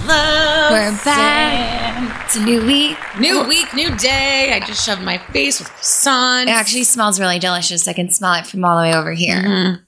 We're 0.00 0.98
back. 1.04 2.24
It's 2.24 2.36
a 2.36 2.42
new 2.44 2.64
week. 2.66 2.96
New 3.20 3.46
week, 3.46 3.72
new 3.74 3.94
day. 3.96 4.52
I 4.54 4.60
just 4.66 4.84
shoved 4.84 5.02
my 5.02 5.18
face 5.18 5.58
with 5.60 5.68
sun. 5.84 6.48
It 6.48 6.52
actually 6.52 6.84
smells 6.84 7.20
really 7.20 7.38
delicious. 7.38 7.86
I 7.86 7.92
can 7.92 8.08
smell 8.10 8.32
it 8.34 8.46
from 8.46 8.64
all 8.64 8.76
the 8.76 8.82
way 8.82 8.94
over 8.94 9.12
here. 9.12 9.36
Mm-hmm. 9.42 9.82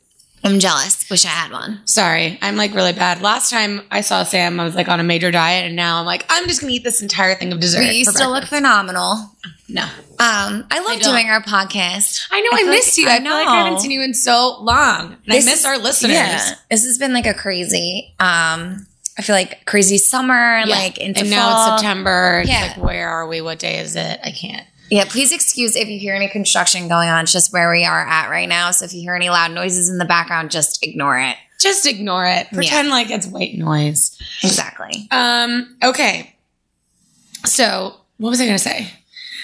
I'm 0.47 0.59
jealous. 0.61 1.09
Wish 1.09 1.25
I 1.25 1.29
had 1.29 1.53
one. 1.53 1.81
Sorry, 1.87 2.39
I'm 2.43 2.57
like 2.57 2.75
really 2.75 2.93
bad. 2.93 3.23
Last 3.23 3.51
time 3.51 3.81
I 3.91 4.03
saw 4.03 4.25
Sam, 4.25 4.61
I 4.61 4.65
was 4.65 4.75
like 4.75 4.89
on 4.89 5.01
a 5.01 5.03
major 5.03 5.31
diet, 5.31 5.65
and 5.67 5.75
now 5.75 6.01
I'm 6.01 6.07
like, 6.07 6.27
I'm 6.29 6.47
just 6.47 6.61
gonna 6.61 6.75
eat 6.75 6.85
this 6.85 7.01
entire 7.01 7.35
thing 7.35 7.51
of 7.53 7.61
dessert. 7.61 7.79
But 7.79 7.95
you 7.95 8.05
still 8.05 8.31
look 8.31 8.45
phenomenal. 8.45 9.31
no. 9.71 9.85
Um, 10.21 10.65
I 10.71 10.81
love 10.87 11.01
don't. 11.01 11.13
doing 11.15 11.29
our 11.29 11.41
podcast. 11.43 12.27
I 12.31 12.41
know 12.43 12.51
I, 12.53 12.59
feel 12.59 12.67
like- 12.69 12.97
you. 12.99 13.09
I, 13.09 13.21
feel 13.21 13.31
like 13.33 13.49
I 13.49 13.57
haven't 13.57 13.73
know. 13.75 13.79
seen 13.81 13.91
you 13.91 14.03
in 14.03 14.13
so 14.13 14.59
long, 14.61 15.15
and 15.15 15.19
This 15.27 15.47
I 15.47 15.51
miss 15.51 15.61
is- 15.61 15.65
our 15.65 15.79
listeners. 15.79 16.13
Yeah, 16.15 16.55
this 16.71 16.85
has 16.85 16.99
been 16.99 17.15
like 17.15 17.27
a 17.27 17.33
crazy. 17.35 18.15
Um, 18.21 18.87
I 19.19 19.23
feel 19.23 19.35
like 19.37 19.65
crazy 19.65 19.99
summer, 19.99 20.59
Yeah. 20.61 20.75
like 20.75 20.99
into 20.99 21.21
and 21.21 21.29
fall. 21.31 21.39
now 21.39 21.75
it's 21.75 21.83
September. 21.83 22.41
It's 22.43 22.51
Yeah. 22.51 22.61
like, 22.63 22.77
where 22.85 23.09
are 23.09 23.27
we? 23.27 23.41
What 23.41 23.59
day 23.59 23.79
is 23.79 23.95
it? 23.97 24.21
I 24.25 24.31
can't. 24.33 24.67
Yeah, 24.91 25.05
please 25.07 25.33
excuse 25.33 25.77
if 25.77 25.89
you 25.89 25.99
hear 25.99 26.15
any 26.15 26.29
construction 26.29 26.89
going 26.89 27.09
on. 27.09 27.23
It's 27.25 27.33
just 27.33 27.53
where 27.53 27.71
we 27.71 27.85
are 27.85 28.07
at 28.07 28.29
right 28.29 28.49
now. 28.49 28.71
So 28.71 28.85
if 28.85 28.93
you 28.93 29.01
hear 29.01 29.15
any 29.15 29.31
loud 29.31 29.53
noises 29.53 29.89
in 29.89 29.99
the 29.99 30.05
background, 30.05 30.51
just 30.51 30.83
ignore 30.85 31.19
it. 31.19 31.37
Just 31.61 31.87
ignore 31.87 32.27
it. 32.27 32.49
Pretend 32.53 32.89
like 32.91 33.11
it's 33.11 33.27
white 33.27 33.55
noise. 33.57 34.17
Exactly. 34.43 35.09
Um, 35.11 35.77
okay. 35.83 36.35
So, 37.47 37.95
what 38.19 38.31
was 38.31 38.41
I 38.41 38.45
going 38.45 38.57
to 38.59 38.63
say? 38.63 38.91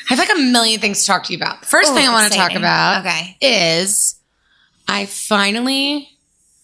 I 0.08 0.14
have 0.14 0.18
like 0.18 0.30
a 0.30 0.40
million 0.40 0.80
things 0.80 1.00
to 1.02 1.06
talk 1.06 1.24
to 1.24 1.32
you 1.32 1.38
about. 1.38 1.64
First 1.64 1.92
Oh, 1.92 1.94
thing 1.94 2.06
I 2.06 2.12
want 2.12 2.30
to 2.32 2.36
talk 2.38 2.54
about 2.54 3.06
Okay. 3.06 3.36
is 3.40 4.16
I 4.88 5.06
finally 5.06 6.08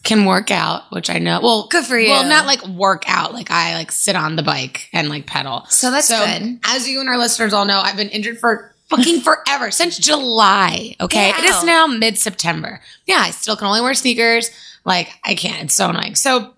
can 0.07 0.25
work 0.25 0.51
out, 0.51 0.85
which 0.91 1.11
I 1.11 1.19
know. 1.19 1.41
Well, 1.43 1.67
Good 1.69 1.85
for 1.85 1.99
you. 1.99 2.11
Well, 2.11 2.29
not 2.29 2.47
like 2.47 2.67
work 2.67 3.05
out. 3.07 3.35
Like 3.35 3.51
I 3.51 3.75
like 3.75 3.93
sit 3.93 4.17
on 4.17 4.37
the 4.37 4.43
bike 4.43 4.89
and 4.93 5.09
like 5.09 5.27
pedal. 5.27 5.67
So 5.69 5.91
that's 5.91 6.09
so, 6.09 6.25
good. 6.25 6.61
as 6.65 6.89
you 6.89 7.01
and 7.01 7.09
our 7.09 7.19
listeners 7.19 7.53
all 7.53 7.65
know, 7.67 7.81
I've 7.81 7.97
been 7.97 8.09
injured 8.09 8.39
for 8.39 8.73
fucking 8.89 9.21
forever 9.21 9.71
since 9.71 9.99
July. 9.99 10.95
Okay, 11.01 11.33
Get 11.33 11.41
it 11.45 11.51
is 11.51 11.65
now 11.65 11.87
mid 11.87 12.17
September. 12.19 12.81
Yeah, 13.07 13.19
I 13.19 13.31
still 13.31 13.57
can 13.57 13.67
only 13.67 13.81
wear 13.83 13.95
sneakers. 13.95 14.51
Like 14.85 15.11
I 15.25 15.35
can't. 15.35 15.65
It's 15.65 15.75
so 15.75 15.91
annoying. 15.91 16.15
So 16.15 16.55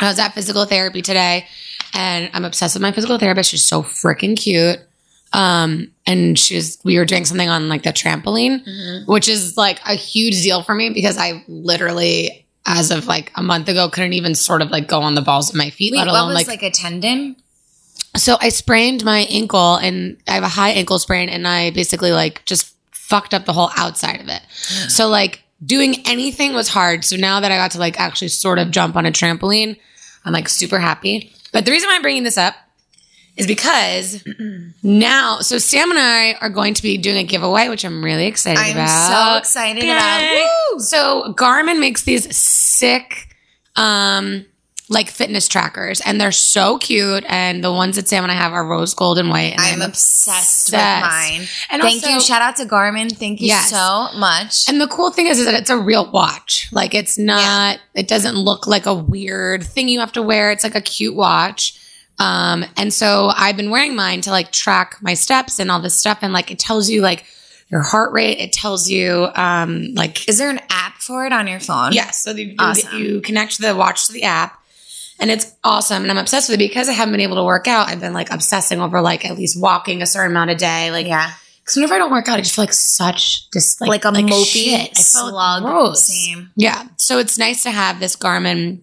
I 0.00 0.08
was 0.08 0.18
at 0.18 0.34
physical 0.34 0.64
therapy 0.66 1.00
today, 1.00 1.46
and 1.94 2.28
I'm 2.34 2.44
obsessed 2.44 2.74
with 2.74 2.82
my 2.82 2.92
physical 2.92 3.16
therapist. 3.18 3.50
She's 3.50 3.64
so 3.64 3.82
freaking 3.82 4.36
cute. 4.36 4.80
Um, 5.32 5.92
and 6.06 6.38
she's 6.38 6.78
we 6.84 6.98
were 6.98 7.04
doing 7.04 7.24
something 7.24 7.48
on 7.48 7.68
like 7.68 7.82
the 7.82 7.90
trampoline, 7.90 8.64
Mm-hmm. 8.64 9.10
which 9.10 9.28
is 9.28 9.56
like 9.56 9.80
a 9.86 9.94
huge 9.94 10.40
deal 10.42 10.62
for 10.62 10.74
me 10.74 10.90
because 10.90 11.18
I 11.18 11.44
literally, 11.48 12.45
as 12.66 12.90
of 12.90 13.06
like 13.06 13.32
a 13.36 13.42
month 13.42 13.68
ago, 13.68 13.88
couldn't 13.88 14.12
even 14.12 14.34
sort 14.34 14.60
of 14.60 14.70
like 14.70 14.88
go 14.88 15.00
on 15.00 15.14
the 15.14 15.22
balls 15.22 15.48
of 15.48 15.56
my 15.56 15.70
feet, 15.70 15.92
Wait, 15.92 15.98
let 15.98 16.06
what 16.08 16.12
alone 16.12 16.28
was 16.28 16.34
like 16.34 16.48
like, 16.48 16.62
a 16.62 16.70
tendon? 16.70 17.36
so 18.16 18.36
I 18.40 18.48
sprained 18.48 19.04
my 19.04 19.20
ankle 19.30 19.76
and 19.76 20.16
I 20.26 20.34
have 20.34 20.42
a 20.42 20.48
high 20.48 20.70
ankle 20.70 20.98
sprain 20.98 21.28
and 21.28 21.46
I 21.46 21.70
basically 21.70 22.12
like 22.12 22.44
just 22.44 22.74
fucked 22.92 23.34
up 23.34 23.44
the 23.44 23.52
whole 23.52 23.70
outside 23.76 24.20
of 24.20 24.28
it. 24.28 24.42
So 24.90 25.08
like 25.08 25.42
doing 25.64 26.06
anything 26.06 26.54
was 26.54 26.68
hard. 26.68 27.04
So 27.04 27.16
now 27.16 27.40
that 27.40 27.52
I 27.52 27.56
got 27.56 27.70
to 27.72 27.78
like 27.78 27.98
actually 28.00 28.28
sort 28.28 28.58
of 28.58 28.70
jump 28.70 28.96
on 28.96 29.06
a 29.06 29.12
trampoline, 29.12 29.78
I'm 30.24 30.32
like 30.32 30.48
super 30.48 30.78
happy. 30.78 31.32
But 31.52 31.64
the 31.64 31.70
reason 31.70 31.88
why 31.88 31.96
I'm 31.96 32.02
bringing 32.02 32.24
this 32.24 32.36
up 32.38 32.54
is 33.36 33.46
because 33.46 34.24
now, 34.82 35.40
so 35.40 35.58
Sam 35.58 35.90
and 35.90 35.98
I 35.98 36.34
are 36.40 36.48
going 36.50 36.74
to 36.74 36.82
be 36.82 36.96
doing 36.98 37.18
a 37.18 37.24
giveaway, 37.24 37.68
which 37.68 37.84
I'm 37.84 38.02
really 38.04 38.26
excited 38.26 38.58
I'm 38.60 38.72
about. 38.76 39.32
so 39.34 39.38
excited 39.38 39.82
Yay. 39.84 39.90
about. 39.90 40.48
Woo! 40.72 40.80
So 40.80 41.34
Garmin 41.36 41.78
makes 41.80 42.02
these 42.04 42.34
sick, 42.36 43.28
um, 43.76 44.46
like 44.88 45.10
fitness 45.10 45.48
trackers, 45.48 46.00
and 46.02 46.20
they're 46.20 46.30
so 46.30 46.78
cute. 46.78 47.24
And 47.28 47.62
the 47.64 47.72
ones 47.72 47.96
that 47.96 48.06
Sam 48.06 48.22
and 48.22 48.30
I 48.30 48.36
have 48.36 48.52
are 48.52 48.64
rose 48.64 48.94
gold 48.94 49.18
and 49.18 49.28
white. 49.28 49.52
And 49.52 49.60
I'm 49.60 49.82
obsessed, 49.82 50.70
with 50.70 50.80
mine. 50.80 51.48
And 51.70 51.82
Thank 51.82 52.04
also- 52.04 52.10
you. 52.14 52.20
Shout 52.20 52.40
out 52.40 52.54
to 52.56 52.64
Garmin. 52.66 53.10
Thank 53.14 53.40
you 53.40 53.48
Yes. 53.48 53.68
so 53.70 54.08
much. 54.16 54.68
And 54.68 54.80
the 54.80 54.86
cool 54.86 55.10
thing 55.10 55.26
is, 55.26 55.40
is 55.40 55.44
that 55.46 55.54
it's 55.54 55.70
a 55.70 55.76
real 55.76 56.08
watch. 56.10 56.68
Like 56.72 56.94
it's 56.94 57.18
not. 57.18 57.80
It 57.94 58.06
doesn't 58.06 58.36
look 58.36 58.66
like 58.68 58.86
a 58.86 58.94
weird 58.94 59.64
thing 59.64 59.88
you 59.88 59.98
have 60.00 60.12
to 60.12 60.22
wear. 60.22 60.52
It's 60.52 60.62
like 60.64 60.76
a 60.76 60.80
cute 60.80 61.16
watch. 61.16 61.78
Um, 62.18 62.64
and 62.76 62.92
so 62.92 63.30
I've 63.36 63.56
been 63.56 63.70
wearing 63.70 63.94
mine 63.94 64.20
to 64.22 64.30
like 64.30 64.50
track 64.52 64.96
my 65.02 65.14
steps 65.14 65.58
and 65.58 65.70
all 65.70 65.80
this 65.80 65.94
stuff, 65.94 66.18
and 66.22 66.32
like 66.32 66.50
it 66.50 66.58
tells 66.58 66.88
you 66.88 67.00
like 67.02 67.24
your 67.68 67.82
heart 67.82 68.12
rate. 68.12 68.38
It 68.38 68.52
tells 68.52 68.88
you 68.88 69.28
um 69.34 69.92
like 69.94 70.28
Is 70.28 70.38
there 70.38 70.50
an 70.50 70.60
app 70.70 70.94
for 70.98 71.26
it 71.26 71.32
on 71.32 71.46
your 71.46 71.60
phone? 71.60 71.92
Yes. 71.92 72.22
So 72.22 72.30
you, 72.32 72.54
Awesome. 72.58 72.98
you 72.98 73.20
connect 73.20 73.58
the 73.60 73.74
watch 73.76 74.06
to 74.06 74.12
the 74.12 74.22
app 74.22 74.58
and 75.20 75.30
it's 75.30 75.54
awesome. 75.64 76.02
And 76.02 76.10
I'm 76.10 76.18
obsessed 76.18 76.48
with 76.48 76.54
it 76.60 76.68
because 76.68 76.88
I 76.88 76.92
haven't 76.92 77.12
been 77.12 77.20
able 77.20 77.36
to 77.36 77.44
work 77.44 77.66
out. 77.68 77.88
I've 77.88 78.00
been 78.00 78.12
like 78.12 78.30
obsessing 78.32 78.80
over 78.80 79.00
like 79.00 79.24
at 79.24 79.36
least 79.36 79.60
walking 79.60 80.00
a 80.02 80.06
certain 80.06 80.30
amount 80.30 80.50
a 80.50 80.54
day. 80.54 80.90
Like, 80.90 81.06
Yeah. 81.06 81.32
because 81.60 81.76
whenever 81.76 81.94
I 81.94 81.98
don't 81.98 82.10
work 82.12 82.28
out, 82.28 82.38
I 82.38 82.42
just 82.42 82.54
feel 82.54 82.62
like 82.64 82.72
such 82.72 83.50
just 83.50 83.80
like, 83.80 83.88
Like 83.88 84.04
a 84.04 84.08
mopey. 84.08 84.74
I 84.74 84.84
feel 84.86 84.94
slug. 84.94 85.62
gross. 85.64 86.06
Same. 86.06 86.50
Yeah. 86.56 86.86
So 86.98 87.18
it's 87.18 87.36
nice 87.38 87.62
to 87.64 87.70
have 87.70 87.98
this 87.98 88.14
Garmin 88.16 88.80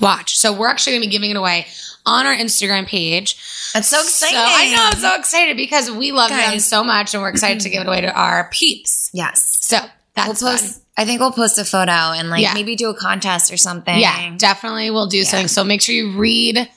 watch. 0.00 0.36
So 0.36 0.52
we're 0.52 0.68
actually 0.68 0.92
going 0.94 1.02
to 1.02 1.08
be 1.08 1.12
giving 1.12 1.30
it 1.30 1.36
away 1.36 1.66
on 2.06 2.26
our 2.26 2.34
Instagram 2.34 2.86
page. 2.86 3.36
That's 3.74 3.88
so 3.88 4.00
exciting. 4.00 4.36
So 4.36 4.42
I 4.44 4.70
know 4.74 4.82
I'm 4.92 4.98
so 5.00 5.14
excited 5.18 5.56
because 5.56 5.90
we 5.90 6.12
love 6.12 6.30
them 6.30 6.58
so 6.60 6.82
much 6.84 7.14
and 7.14 7.22
we're 7.22 7.28
excited 7.30 7.60
to 7.60 7.68
give 7.70 7.82
it 7.82 7.86
away 7.86 8.00
to 8.00 8.12
our 8.12 8.48
peeps. 8.50 9.10
Yes. 9.12 9.58
So 9.64 9.78
that's 10.14 10.42
We'll 10.42 10.52
fun. 10.56 10.58
post. 10.66 10.82
I 10.96 11.04
think 11.04 11.20
we'll 11.20 11.32
post 11.32 11.58
a 11.58 11.64
photo 11.64 11.90
and 11.92 12.28
like 12.30 12.42
Yeah. 12.42 12.52
maybe 12.54 12.76
do 12.76 12.90
a 12.90 12.94
contest 12.94 13.52
or 13.52 13.56
something. 13.56 13.98
Yeah, 13.98 14.34
definitely 14.36 14.90
we'll 14.90 15.06
do 15.06 15.22
something. 15.24 15.48
So 15.48 15.64
make 15.64 15.80
sure 15.82 15.94
you 15.94 16.18
read 16.18 16.68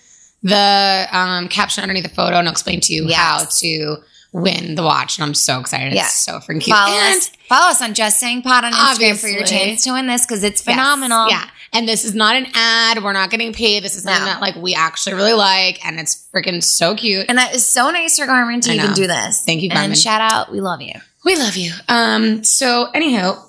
the 0.44 1.08
um, 1.12 1.48
caption 1.50 1.82
underneath 1.84 2.04
the 2.04 2.10
photo 2.10 2.38
and 2.38 2.48
I'll 2.48 2.52
explain 2.52 2.80
to 2.82 2.94
you 2.94 3.06
Yes. 3.08 3.18
how 3.18 3.46
to 3.62 3.98
win 4.32 4.76
the 4.76 4.84
watch. 4.84 5.18
And 5.18 5.26
I'm 5.26 5.34
so 5.34 5.60
excited. 5.60 5.94
Yeah. 5.94 6.06
It's 6.06 6.18
so 6.26 6.40
freaking 6.40 6.62
cute. 6.62 6.76
Follow 6.76 6.96
and 6.98 7.18
us. 7.18 7.32
Follow 7.48 7.70
us 7.70 7.82
on 7.82 7.94
Just 7.94 8.20
Saying 8.20 8.42
Pod 8.42 8.64
on 8.66 8.74
Instagram 8.74 9.20
for 9.20 9.28
your 9.28 9.44
chance 9.46 9.84
to 9.84 9.92
win 9.92 10.08
this 10.08 10.26
because 10.26 10.44
it's 10.44 10.66
Yes. 10.66 10.76
phenomenal. 10.76 11.30
Yeah. 11.30 11.48
And 11.76 11.88
this 11.88 12.06
is 12.06 12.14
not 12.14 12.36
an 12.36 12.46
ad. 12.54 13.04
We're 13.04 13.14
not 13.14 13.32
getting 13.32 13.52
paid. 13.52 13.84
This 13.84 13.96
is 13.96 14.04
something 14.04 14.22
No. 14.22 14.26
that 14.34 14.42
like 14.42 14.56
we 14.56 14.76
actually 14.76 15.16
really 15.16 15.34
like 15.34 15.84
and 15.86 16.00
it's 16.00 16.28
freaking 16.34 16.64
so 16.64 16.96
cute. 16.96 17.26
And 17.30 17.38
that 17.40 17.56
is 17.56 17.66
so 17.66 17.90
nice 17.90 18.20
for 18.20 18.26
Garmin 18.28 18.62
to 18.62 18.72
even 18.74 18.94
do 18.94 19.08
this. 19.08 19.44
Thank 19.44 19.62
you, 19.64 19.70
And 19.72 19.98
shout 19.98 20.22
out, 20.22 20.52
we 20.52 20.62
love 20.62 20.82
you. 20.82 20.94
we 21.26 21.36
love 21.36 21.56
you. 21.56 21.72
Um, 21.90 22.44
so 22.44 22.90
anyhow, 22.94 23.44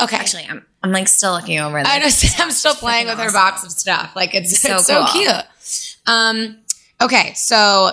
okay. 0.00 0.16
Actually, 0.16 0.46
I'm 0.48 0.64
I'm 0.82 0.92
like 0.92 1.08
still 1.08 1.32
looking 1.32 1.58
over 1.58 1.78
this. 1.82 1.88
I 1.90 1.98
know 1.98 2.08
Sam's 2.10 2.56
still 2.58 2.74
playing 2.74 3.06
with 3.08 3.18
freaking 3.18 3.24
her 3.24 3.32
box 3.32 3.64
of 3.64 3.72
stuff. 3.72 4.12
Like 4.14 4.34
it's 4.34 4.56
So 4.58 4.76
so, 4.76 4.78
so 4.78 5.06
cool. 5.06 5.22
cute. 5.22 5.96
Um, 6.06 6.58
okay, 7.00 7.32
so 7.34 7.90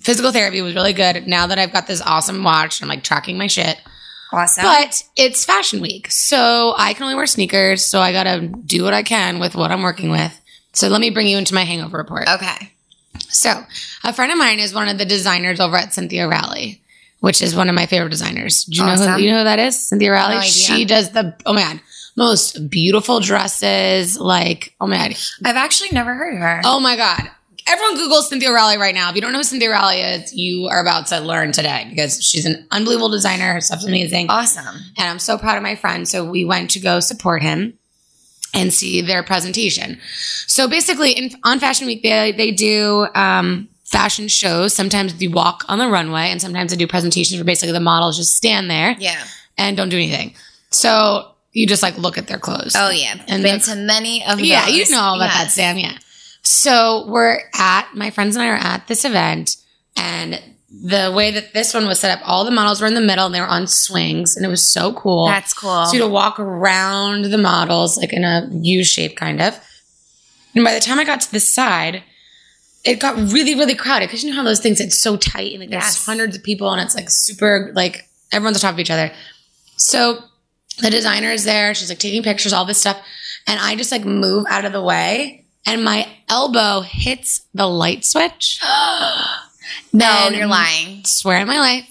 physical 0.00 0.32
therapy 0.32 0.62
was 0.62 0.74
really 0.74 0.94
good. 0.94 1.26
Now 1.26 1.46
that 1.48 1.58
I've 1.58 1.72
got 1.74 1.86
this 1.86 2.00
awesome 2.00 2.42
watch, 2.42 2.80
I'm 2.80 2.88
like 2.88 3.02
tracking 3.02 3.36
my 3.36 3.48
shit. 3.48 3.78
Awesome. 4.32 4.64
But 4.64 5.02
it's 5.16 5.44
fashion 5.44 5.80
week, 5.80 6.10
so 6.10 6.74
I 6.76 6.94
can 6.94 7.02
only 7.04 7.14
wear 7.16 7.26
sneakers. 7.26 7.84
So 7.84 8.00
I 8.00 8.12
gotta 8.12 8.46
do 8.48 8.84
what 8.84 8.94
I 8.94 9.02
can 9.02 9.38
with 9.40 9.54
what 9.54 9.70
I'm 9.72 9.82
working 9.82 10.10
with. 10.10 10.38
So 10.72 10.88
let 10.88 11.00
me 11.00 11.10
bring 11.10 11.26
you 11.26 11.36
into 11.38 11.54
my 11.54 11.64
hangover 11.64 11.98
report. 11.98 12.28
okay. 12.28 12.72
So, 13.28 13.64
a 14.04 14.12
friend 14.12 14.32
of 14.32 14.38
mine 14.38 14.58
is 14.60 14.72
one 14.74 14.88
of 14.88 14.98
the 14.98 15.04
designers 15.04 15.60
over 15.60 15.76
at 15.76 15.92
Cynthia 15.92 16.26
Rowley, 16.28 16.80
which 17.20 17.42
is 17.42 17.54
one 17.54 17.68
of 17.68 17.74
my 17.74 17.86
favorite 17.86 18.10
designers. 18.10 18.64
Do 18.64 18.78
you 18.78 18.86
know 18.86 18.94
who 18.94 19.22
you 19.22 19.30
know 19.30 19.38
who 19.38 19.44
that 19.44 19.58
is? 19.58 19.78
Cynthia 19.88 20.12
Rowley. 20.12 20.36
No 20.36 20.40
she 20.42 20.84
does 20.84 21.10
the 21.10 21.34
oh 21.44 21.52
my 21.52 21.62
god, 21.62 21.80
most 22.16 22.70
beautiful 22.70 23.20
dresses. 23.20 24.18
Like 24.18 24.74
oh 24.80 24.86
my 24.86 24.96
god, 24.96 25.16
I've 25.44 25.56
actually 25.56 25.90
never 25.92 26.14
heard 26.14 26.34
of 26.34 26.40
her. 26.40 26.60
oh 26.64 26.80
my 26.80 26.96
god. 26.96 27.30
Everyone 27.70 27.94
Google 27.94 28.22
Cynthia 28.22 28.50
Rowley 28.52 28.78
right 28.78 28.94
now. 28.94 29.10
If 29.10 29.14
you 29.14 29.20
don't 29.22 29.30
know 29.30 29.38
who 29.38 29.44
Cynthia 29.44 29.70
Rowley 29.70 30.00
is, 30.00 30.34
you 30.34 30.66
are 30.66 30.80
about 30.80 31.06
to 31.08 31.20
learn 31.20 31.52
today 31.52 31.86
because 31.88 32.20
she's 32.20 32.44
an 32.44 32.66
unbelievable 32.72 33.10
designer. 33.10 33.52
Her 33.52 33.60
stuff's 33.60 33.84
amazing. 33.86 34.28
Awesome. 34.28 34.66
And 34.98 35.08
I'm 35.08 35.20
so 35.20 35.38
proud 35.38 35.56
of 35.56 35.62
my 35.62 35.76
friend. 35.76 36.08
So 36.08 36.28
we 36.28 36.44
went 36.44 36.70
to 36.72 36.80
go 36.80 36.98
support 36.98 37.42
him 37.42 37.74
and 38.52 38.72
see 38.74 39.02
their 39.02 39.22
presentation. 39.22 40.00
So 40.48 40.66
basically, 40.66 41.12
in, 41.12 41.30
on 41.44 41.60
Fashion 41.60 41.86
Week, 41.86 42.02
they, 42.02 42.32
they 42.32 42.50
do 42.50 43.06
um, 43.14 43.68
fashion 43.84 44.26
shows. 44.26 44.74
Sometimes 44.74 45.14
they 45.14 45.28
walk 45.28 45.62
on 45.68 45.78
the 45.78 45.86
runway, 45.86 46.22
and 46.32 46.40
sometimes 46.40 46.72
they 46.72 46.76
do 46.76 46.88
presentations 46.88 47.38
where 47.38 47.44
basically 47.44 47.72
the 47.72 47.78
models 47.78 48.16
just 48.16 48.34
stand 48.36 48.68
there 48.68 48.96
Yeah. 48.98 49.22
and 49.56 49.76
don't 49.76 49.90
do 49.90 49.96
anything. 49.96 50.34
So 50.70 51.30
you 51.52 51.68
just 51.68 51.84
like 51.84 51.96
look 51.98 52.18
at 52.18 52.26
their 52.26 52.38
clothes. 52.38 52.74
Oh 52.76 52.90
yeah. 52.90 53.14
And 53.28 53.44
Been 53.44 53.60
to 53.60 53.76
many 53.76 54.24
of 54.26 54.40
Yeah, 54.40 54.66
you 54.66 54.90
know 54.90 55.00
all 55.00 55.14
about 55.14 55.30
that, 55.32 55.52
Sam. 55.52 55.78
Yeah. 55.78 55.96
So 56.50 57.06
we're 57.06 57.38
at 57.54 57.94
my 57.94 58.10
friends 58.10 58.34
and 58.34 58.42
I 58.42 58.48
are 58.48 58.56
at 58.56 58.88
this 58.88 59.04
event, 59.04 59.56
and 59.96 60.42
the 60.68 61.12
way 61.14 61.30
that 61.30 61.52
this 61.54 61.72
one 61.72 61.86
was 61.86 62.00
set 62.00 62.18
up, 62.18 62.28
all 62.28 62.44
the 62.44 62.50
models 62.50 62.80
were 62.80 62.88
in 62.88 62.94
the 62.94 63.00
middle 63.00 63.26
and 63.26 63.34
they 63.34 63.40
were 63.40 63.46
on 63.46 63.68
swings, 63.68 64.36
and 64.36 64.44
it 64.44 64.48
was 64.48 64.68
so 64.68 64.92
cool. 64.94 65.26
That's 65.26 65.54
cool. 65.54 65.86
So 65.86 65.92
you 65.92 66.00
to 66.00 66.08
walk 66.08 66.40
around 66.40 67.26
the 67.26 67.38
models 67.38 67.96
like 67.96 68.12
in 68.12 68.24
a 68.24 68.48
U 68.50 68.82
shape, 68.82 69.16
kind 69.16 69.40
of. 69.40 69.58
And 70.56 70.64
by 70.64 70.74
the 70.74 70.80
time 70.80 70.98
I 70.98 71.04
got 71.04 71.20
to 71.20 71.30
the 71.30 71.38
side, 71.38 72.02
it 72.84 72.98
got 72.98 73.14
really, 73.16 73.54
really 73.54 73.76
crowded 73.76 74.08
because 74.08 74.24
you 74.24 74.30
know 74.30 74.36
how 74.36 74.42
those 74.42 74.58
things 74.58 74.80
it's 74.80 74.98
so 74.98 75.16
tight 75.16 75.52
and 75.52 75.60
like 75.60 75.70
there's 75.70 76.04
hundreds 76.04 76.36
of 76.36 76.42
people 76.42 76.72
and 76.72 76.80
it's 76.80 76.96
like 76.96 77.10
super 77.10 77.70
like 77.76 78.08
everyone's 78.32 78.56
on 78.56 78.60
top 78.62 78.74
of 78.74 78.80
each 78.80 78.90
other. 78.90 79.12
So 79.76 80.18
the 80.80 80.90
designer 80.90 81.30
is 81.30 81.44
there. 81.44 81.74
She's 81.74 81.90
like 81.90 82.00
taking 82.00 82.24
pictures, 82.24 82.52
all 82.52 82.64
this 82.64 82.80
stuff, 82.80 83.00
and 83.46 83.60
I 83.60 83.76
just 83.76 83.92
like 83.92 84.04
move 84.04 84.46
out 84.48 84.64
of 84.64 84.72
the 84.72 84.82
way. 84.82 85.46
And 85.64 85.84
my 85.84 86.08
elbow 86.30 86.80
hits 86.80 87.42
the 87.52 87.66
light 87.66 88.04
switch. 88.04 88.60
No, 89.92 90.28
you're 90.32 90.46
lying. 90.46 91.04
Swear 91.04 91.40
on 91.40 91.46
my 91.46 91.58
life. 91.58 91.86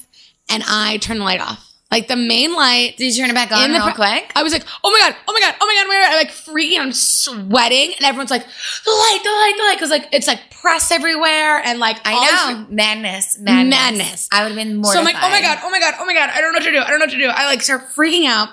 And 0.50 0.64
I 0.68 0.98
turn 0.98 1.20
the 1.20 1.24
light 1.24 1.40
off. 1.42 1.66
Like 1.92 2.08
the 2.08 2.16
main 2.16 2.54
light. 2.56 2.96
Did 2.98 3.16
you 3.16 3.22
turn 3.22 3.30
it 3.30 3.34
back 3.34 3.52
on 3.52 3.64
In 3.66 3.72
the 3.72 3.80
real 3.80 3.94
pro- 3.94 4.06
quick? 4.06 4.32
I 4.36 4.44
was 4.44 4.54
like, 4.54 4.64
oh 4.84 4.92
my 4.92 5.00
God, 5.00 5.16
oh 5.28 5.34
my 5.34 5.40
God, 5.40 5.56
oh 5.60 5.66
my 5.66 5.74
God, 5.74 5.86
oh 5.86 5.88
my 5.88 5.96
God. 5.96 6.12
I'm 6.12 6.18
like 6.18 6.32
freaking, 6.32 6.80
I'm 6.80 6.92
sweating. 6.92 7.94
And 7.98 8.06
everyone's 8.06 8.32
like, 8.32 8.44
the 8.44 8.92
light, 8.92 9.20
the 9.24 9.30
light, 9.30 9.54
the 9.58 9.64
light. 9.64 9.78
Cause 9.80 9.90
like, 9.90 10.08
it's 10.12 10.28
like 10.28 10.52
press 10.52 10.92
everywhere. 10.92 11.62
And 11.66 11.80
like, 11.80 11.98
I 12.06 12.14
know. 12.54 12.66
Madness. 12.70 13.40
Madness. 13.40 13.70
Madness. 13.80 14.30
I 14.32 14.44
would 14.44 14.50
have 14.50 14.58
been 14.58 14.78
more. 14.78 14.92
So 14.94 15.00
I'm 15.00 15.06
like, 15.06 15.16
oh 15.18 15.30
my 15.30 15.42
God, 15.42 15.58
oh 15.64 15.70
my 15.72 15.80
God, 15.80 15.94
oh 16.00 16.06
my 16.06 16.14
God. 16.14 16.30
I 16.32 16.42
don't 16.42 16.52
know 16.54 16.58
what 16.60 16.66
to 16.66 16.72
do. 16.72 16.80
I 16.80 16.90
don't 16.90 17.00
know 17.00 17.06
what 17.06 17.12
to 17.12 17.18
do. 17.18 17.28
I 17.28 17.46
like 17.48 17.62
start 17.62 17.90
freaking 17.96 18.28
out. 18.28 18.50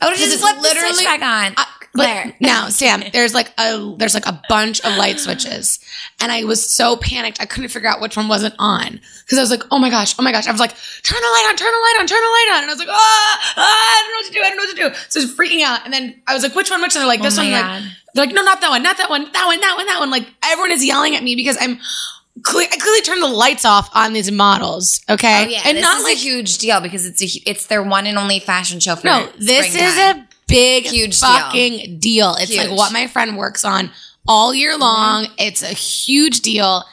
I 0.00 0.06
would 0.08 0.16
have 0.16 0.18
just 0.28 0.40
flipped 0.40 0.62
the 0.62 0.68
switch 0.68 0.82
literally- 0.82 1.04
back 1.04 1.22
on. 1.22 1.54
Clare. 1.94 2.26
But 2.26 2.40
now, 2.40 2.68
Sam, 2.68 3.02
there's 3.12 3.34
like 3.34 3.52
a 3.58 3.94
there's 3.98 4.14
like 4.14 4.26
a 4.26 4.40
bunch 4.48 4.80
of 4.80 4.96
light 4.96 5.20
switches, 5.20 5.78
and 6.20 6.32
I 6.32 6.44
was 6.44 6.64
so 6.64 6.96
panicked 6.96 7.40
I 7.40 7.46
couldn't 7.46 7.70
figure 7.70 7.88
out 7.88 8.00
which 8.00 8.16
one 8.16 8.28
wasn't 8.28 8.54
on 8.58 9.00
because 9.24 9.38
I 9.38 9.40
was 9.40 9.50
like, 9.50 9.62
oh 9.70 9.78
my 9.78 9.90
gosh, 9.90 10.14
oh 10.18 10.22
my 10.22 10.32
gosh. 10.32 10.46
I 10.46 10.52
was 10.52 10.60
like, 10.60 10.74
turn 11.02 11.20
the 11.20 11.28
light 11.28 11.46
on, 11.50 11.56
turn 11.56 11.72
the 11.72 11.78
light 11.78 11.96
on, 12.00 12.06
turn 12.06 12.20
the 12.20 12.28
light 12.28 12.48
on, 12.54 12.62
and 12.62 12.70
I 12.70 12.74
was 12.74 12.78
like, 12.78 12.88
ah, 12.90 13.54
ah 13.56 13.60
I 13.60 14.02
don't 14.02 14.12
know 14.12 14.18
what 14.18 14.26
to 14.26 14.32
do, 14.32 14.40
I 14.40 14.48
don't 14.48 14.56
know 14.56 14.62
what 14.64 14.92
to 14.92 14.96
do. 14.96 15.06
So 15.08 15.20
I 15.20 15.24
was 15.24 15.36
freaking 15.36 15.62
out, 15.62 15.84
and 15.84 15.92
then 15.92 16.22
I 16.26 16.34
was 16.34 16.42
like, 16.42 16.54
which 16.54 16.70
one, 16.70 16.80
which 16.80 16.94
one? 16.94 17.00
They're 17.02 17.06
like, 17.08 17.22
this 17.22 17.38
Oh 17.38 17.42
one, 17.42 17.52
like, 17.52 17.82
they're 18.14 18.26
like, 18.26 18.34
no, 18.34 18.42
not 18.42 18.60
that 18.60 18.70
one, 18.70 18.82
not 18.82 18.96
that 18.98 19.10
one, 19.10 19.30
that 19.32 19.46
one, 19.46 19.60
that 19.60 19.76
one, 19.76 19.86
that 19.86 20.00
one. 20.00 20.10
Like 20.10 20.26
everyone 20.44 20.70
is 20.70 20.84
yelling 20.84 21.14
at 21.16 21.22
me 21.22 21.36
because 21.36 21.56
I'm. 21.60 21.78
Cle- 22.42 22.60
I 22.62 22.76
clearly 22.78 23.02
turned 23.02 23.22
the 23.22 23.28
lights 23.28 23.66
off 23.66 23.90
on 23.94 24.14
these 24.14 24.30
models, 24.32 25.02
okay? 25.10 25.44
Oh 25.44 25.48
yeah, 25.48 25.60
and 25.66 25.76
this 25.76 25.84
not 25.84 25.98
is 25.98 26.04
like 26.04 26.16
a 26.16 26.18
huge 26.18 26.56
deal 26.56 26.80
because 26.80 27.04
it's 27.04 27.20
a 27.22 27.26
it's 27.48 27.66
their 27.66 27.82
one 27.82 28.06
and 28.06 28.16
only 28.16 28.40
fashion 28.40 28.80
show 28.80 28.96
for 28.96 29.06
No, 29.06 29.28
this 29.38 29.74
is 29.74 29.98
a 29.98 30.26
big 30.46 30.84
Huge 30.86 31.18
fucking 31.18 31.98
deal. 31.98 32.34
It's 32.38 32.50
Huge. 32.50 32.60
Mm-hmm. 32.60 32.70
like 32.70 32.78
what 32.78 32.92
my 32.92 33.06
friend 33.06 33.36
works 33.36 33.64
on 33.64 33.90
all 34.26 34.54
year 34.54 34.76
long. 34.76 35.28
It's 35.38 35.62
a 35.62 35.68
huge 35.68 36.40
deal. 36.40 36.84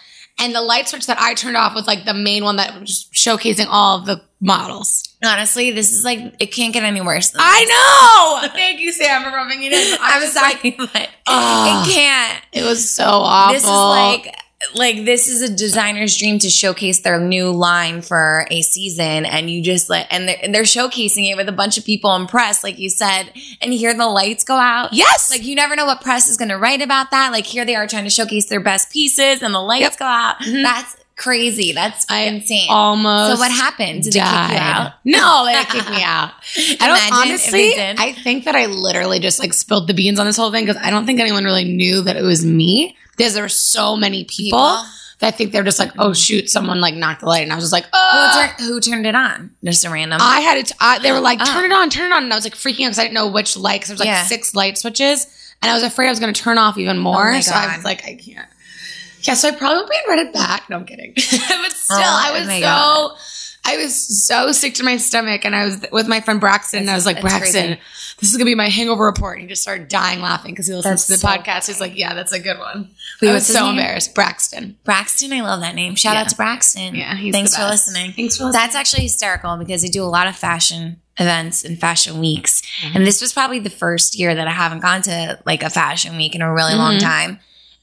And 0.41 0.55
the 0.55 0.61
light 0.61 0.87
switch 0.87 1.05
that 1.07 1.19
I 1.19 1.33
turned 1.33 1.57
off 1.57 1.75
was 1.75 1.85
like 1.85 2.05
the 2.05 2.13
main 2.13 2.43
one 2.43 2.55
that 2.55 2.79
was 2.79 3.09
showcasing 3.13 3.67
all 3.69 3.99
of 3.99 4.05
the 4.05 4.21
models. 4.39 5.03
honestly. 5.23 5.71
This 5.71 5.91
is 5.91 6.05
like 6.05 6.33
it 6.39 6.47
can't 6.47 6.73
get 6.73 6.83
any 6.83 7.01
worse. 7.01 7.33
I 7.37 8.41
know. 8.45 8.49
Thank 8.53 8.79
you, 8.79 8.91
Sam, 8.93 9.23
for 9.23 9.31
rubbing 9.31 9.61
it 9.63 9.73
in. 9.73 9.97
I 10.01 10.19
was 10.19 10.31
sorry, 10.31 10.53
like, 10.53 11.09
it 11.27 11.93
can't. 11.93 12.43
it 12.53 12.63
was 12.63 12.89
so 12.89 13.03
awful. 13.05 13.53
This 13.53 13.63
is 13.63 13.69
like 13.69 14.35
like 14.75 15.05
this 15.05 15.27
is 15.29 15.41
a 15.41 15.53
designer's 15.53 16.17
dream 16.17 16.37
to 16.39 16.49
showcase 16.49 16.99
their 16.99 17.19
new 17.19 17.49
line 17.51 18.01
for 18.01 18.45
a 18.51 18.61
season 18.61 19.25
and 19.25 19.49
you 19.49 19.63
just 19.63 19.89
let 19.89 20.05
and 20.11 20.27
they're, 20.27 20.37
they're 20.51 20.63
showcasing 20.63 21.31
it 21.31 21.35
with 21.37 21.47
a 21.47 21.53
bunch 21.53 21.77
of 21.77 21.85
people 21.85 22.13
in 22.15 22.27
press 22.27 22.61
like 22.63 22.77
you 22.77 22.89
said 22.89 23.31
and 23.61 23.71
here 23.71 23.93
the 23.93 24.05
lights 24.07 24.43
go 24.43 24.55
out 24.55 24.91
yes, 24.91 25.31
like 25.31 25.43
you 25.45 25.55
never 25.55 25.75
know 25.77 25.85
what 25.85 26.01
press 26.01 26.29
is 26.29 26.35
going 26.35 26.49
to 26.49 26.57
write 26.57 26.81
about 26.81 27.09
that 27.11 27.31
like 27.31 27.45
here 27.45 27.63
they 27.63 27.75
are 27.75 27.87
trying 27.87 28.03
to 28.03 28.09
showcase 28.09 28.47
their 28.47 28.59
best 28.59 28.91
pieces 28.91 29.41
and 29.41 29.53
the 29.53 29.59
lights 29.61 29.81
Yep. 29.81 29.97
go 29.99 30.05
out 30.05 30.35
Mhm. 30.41 30.61
that's 30.63 30.97
crazy 31.15 31.71
that's 31.73 32.05
I 32.09 32.23
insane 32.23 32.67
almost. 32.69 33.33
so 33.35 33.39
what 33.39 33.51
happened 33.51 34.03
did 34.03 34.13
they 34.13 34.19
kick 34.19 34.51
you 34.51 34.57
out 34.57 34.93
No, 35.05 35.45
they 35.47 35.53
didn't 35.53 35.89
me 35.91 36.01
out. 36.03 36.31
I 36.81 36.87
don't 36.87 37.13
honestly. 37.13 37.73
I 37.77 38.13
think 38.23 38.45
that 38.45 38.55
I 38.55 38.67
literally 38.67 39.19
just 39.19 39.39
like 39.39 39.53
spilled 39.53 39.87
the 39.87 39.93
beans 39.93 40.17
on 40.19 40.25
this 40.25 40.37
whole 40.37 40.51
thing 40.51 40.65
because 40.65 40.81
I 40.81 40.89
don't 40.89 41.05
think 41.05 41.19
anyone 41.19 41.43
really 41.43 41.65
knew 41.65 42.01
that 42.03 42.15
it 42.15 42.21
was 42.23 42.45
me 42.45 42.95
because 43.19 43.33
there 43.35 43.43
were 43.43 43.49
so 43.49 43.95
many 43.95 44.23
people, 44.23 44.57
People? 44.57 44.85
that 45.19 45.27
I 45.27 45.31
think 45.31 45.51
they're 45.51 45.63
just 45.63 45.77
like, 45.77 45.91
oh 45.99 46.13
shoot, 46.13 46.49
someone 46.49 46.79
like 46.81 46.95
knocked 46.95 47.19
the 47.19 47.27
light, 47.27 47.43
and 47.43 47.51
I 47.51 47.55
was 47.55 47.65
just 47.65 47.73
like, 47.73 47.85
oh. 47.93 48.31
who, 48.33 48.39
oh. 48.39 48.47
tur- 48.47 48.63
who 48.63 48.79
turned 48.79 49.05
it 49.05 49.13
on 49.15 49.51
just 49.63 49.85
a 49.85 49.89
random 49.89 50.19
I 50.21 50.39
had 50.39 50.57
it. 50.57 50.71
I, 50.79 50.99
they 50.99 51.11
were 51.11 51.19
like, 51.19 51.39
Oh. 51.41 51.45
turn 51.45 51.65
it 51.65 51.73
on, 51.73 51.89
turn 51.89 52.11
it 52.11 52.15
on, 52.15 52.23
and 52.23 52.33
I 52.33 52.35
was 52.35 52.45
like 52.45 52.55
freaking 52.55 52.85
out 52.85 52.89
because 52.89 52.99
I 52.99 53.03
didn't 53.03 53.15
know 53.15 53.27
which 53.29 53.55
light. 53.57 53.81
Because 53.81 53.89
there 53.89 53.93
was 53.95 53.99
like 53.99 54.07
Yeah. 54.07 54.23
six 54.23 54.55
light 54.55 54.77
switches, 54.77 55.27
and 55.61 55.69
I 55.69 55.73
was 55.73 55.83
afraid 55.83 56.07
I 56.07 56.09
was 56.09 56.19
going 56.19 56.33
to 56.33 56.41
turn 56.41 56.57
off 56.57 56.77
even 56.77 56.97
oh 56.97 57.01
more. 57.01 57.27
Oh 57.29 57.33
my 57.33 57.39
so 57.41 57.53
I 57.53 57.67
God. 57.67 57.75
was 57.75 57.85
like, 57.85 58.05
I 58.05 58.15
can't. 58.15 58.47
Yeah, 59.21 59.33
so 59.33 59.49
I 59.49 59.51
probably 59.51 59.95
read 60.07 60.19
it 60.19 60.33
back. 60.33 60.69
No, 60.69 60.77
I'm 60.77 60.85
kidding. 60.85 61.11
but 61.15 61.23
oh, 61.25 61.69
still, 61.75 61.97
Oh, 61.99 62.21
I 62.25 62.39
was 62.39 62.47
my 62.47 62.59
so. 62.59 62.65
God. 62.65 63.17
I 63.73 63.77
was 63.77 64.25
so 64.25 64.51
sick 64.51 64.75
to 64.75 64.83
my 64.83 64.97
stomach, 64.97 65.45
and 65.45 65.55
I 65.55 65.65
was 65.65 65.85
with 65.91 66.07
my 66.07 66.21
friend 66.21 66.39
Braxton, 66.39 66.79
and 66.81 66.89
I 66.89 66.95
was 66.95 67.05
like, 67.05 67.21
Braxton, 67.21 67.65
crazy. 67.67 67.79
this 68.19 68.29
is 68.31 68.35
gonna 68.37 68.45
be 68.45 68.55
my 68.55 68.69
hangover 68.69 69.05
report. 69.05 69.37
And 69.37 69.43
he 69.43 69.47
just 69.47 69.61
started 69.61 69.87
dying 69.87 70.21
laughing 70.21 70.51
because 70.53 70.67
he 70.67 70.73
listens 70.73 71.05
That's 71.05 71.05
to 71.07 71.11
the 71.13 71.17
so 71.19 71.27
podcast. 71.27 71.67
He's 71.67 71.79
like, 71.79 71.97
Yeah, 71.97 72.13
that's 72.13 72.31
a 72.33 72.39
good 72.39 72.57
one. 72.59 72.89
Wait, 73.21 73.29
I 73.29 73.33
was 73.33 73.47
so 73.47 73.65
name? 73.67 73.77
embarrassed. 73.79 74.15
Braxton. 74.15 74.77
Braxton, 74.83 75.31
I 75.33 75.41
love 75.41 75.61
that 75.61 75.75
name. 75.75 75.95
Shout 75.95 76.15
Yeah. 76.15 76.21
out 76.21 76.29
to 76.29 76.35
Braxton. 76.35 76.95
Yeah, 76.95 77.15
he's 77.15 77.33
Thanks 77.33 77.55
for 77.55 77.63
listening. 77.65 78.13
Thanks 78.13 78.37
for 78.37 78.45
listening. 78.45 78.61
That's 78.61 78.75
actually 78.75 79.03
hysterical 79.03 79.57
because 79.57 79.83
I 79.83 79.87
do 79.87 80.03
a 80.03 80.05
lot 80.05 80.27
of 80.27 80.35
fashion 80.35 81.01
events 81.17 81.63
and 81.65 81.79
fashion 81.79 82.19
weeks. 82.19 82.61
Mm-hmm. 82.81 82.97
And 82.97 83.05
this 83.05 83.21
was 83.21 83.33
probably 83.33 83.59
the 83.59 83.69
first 83.69 84.17
year 84.17 84.33
that 84.33 84.47
I 84.47 84.51
haven't 84.51 84.79
gone 84.79 85.01
to 85.03 85.37
like 85.45 85.63
a 85.63 85.69
fashion 85.69 86.15
week 86.17 86.33
in 86.33 86.41
a 86.41 86.51
really 86.53 86.75
long 86.75 86.95
Mhm. 86.95 87.01
time. 87.01 87.39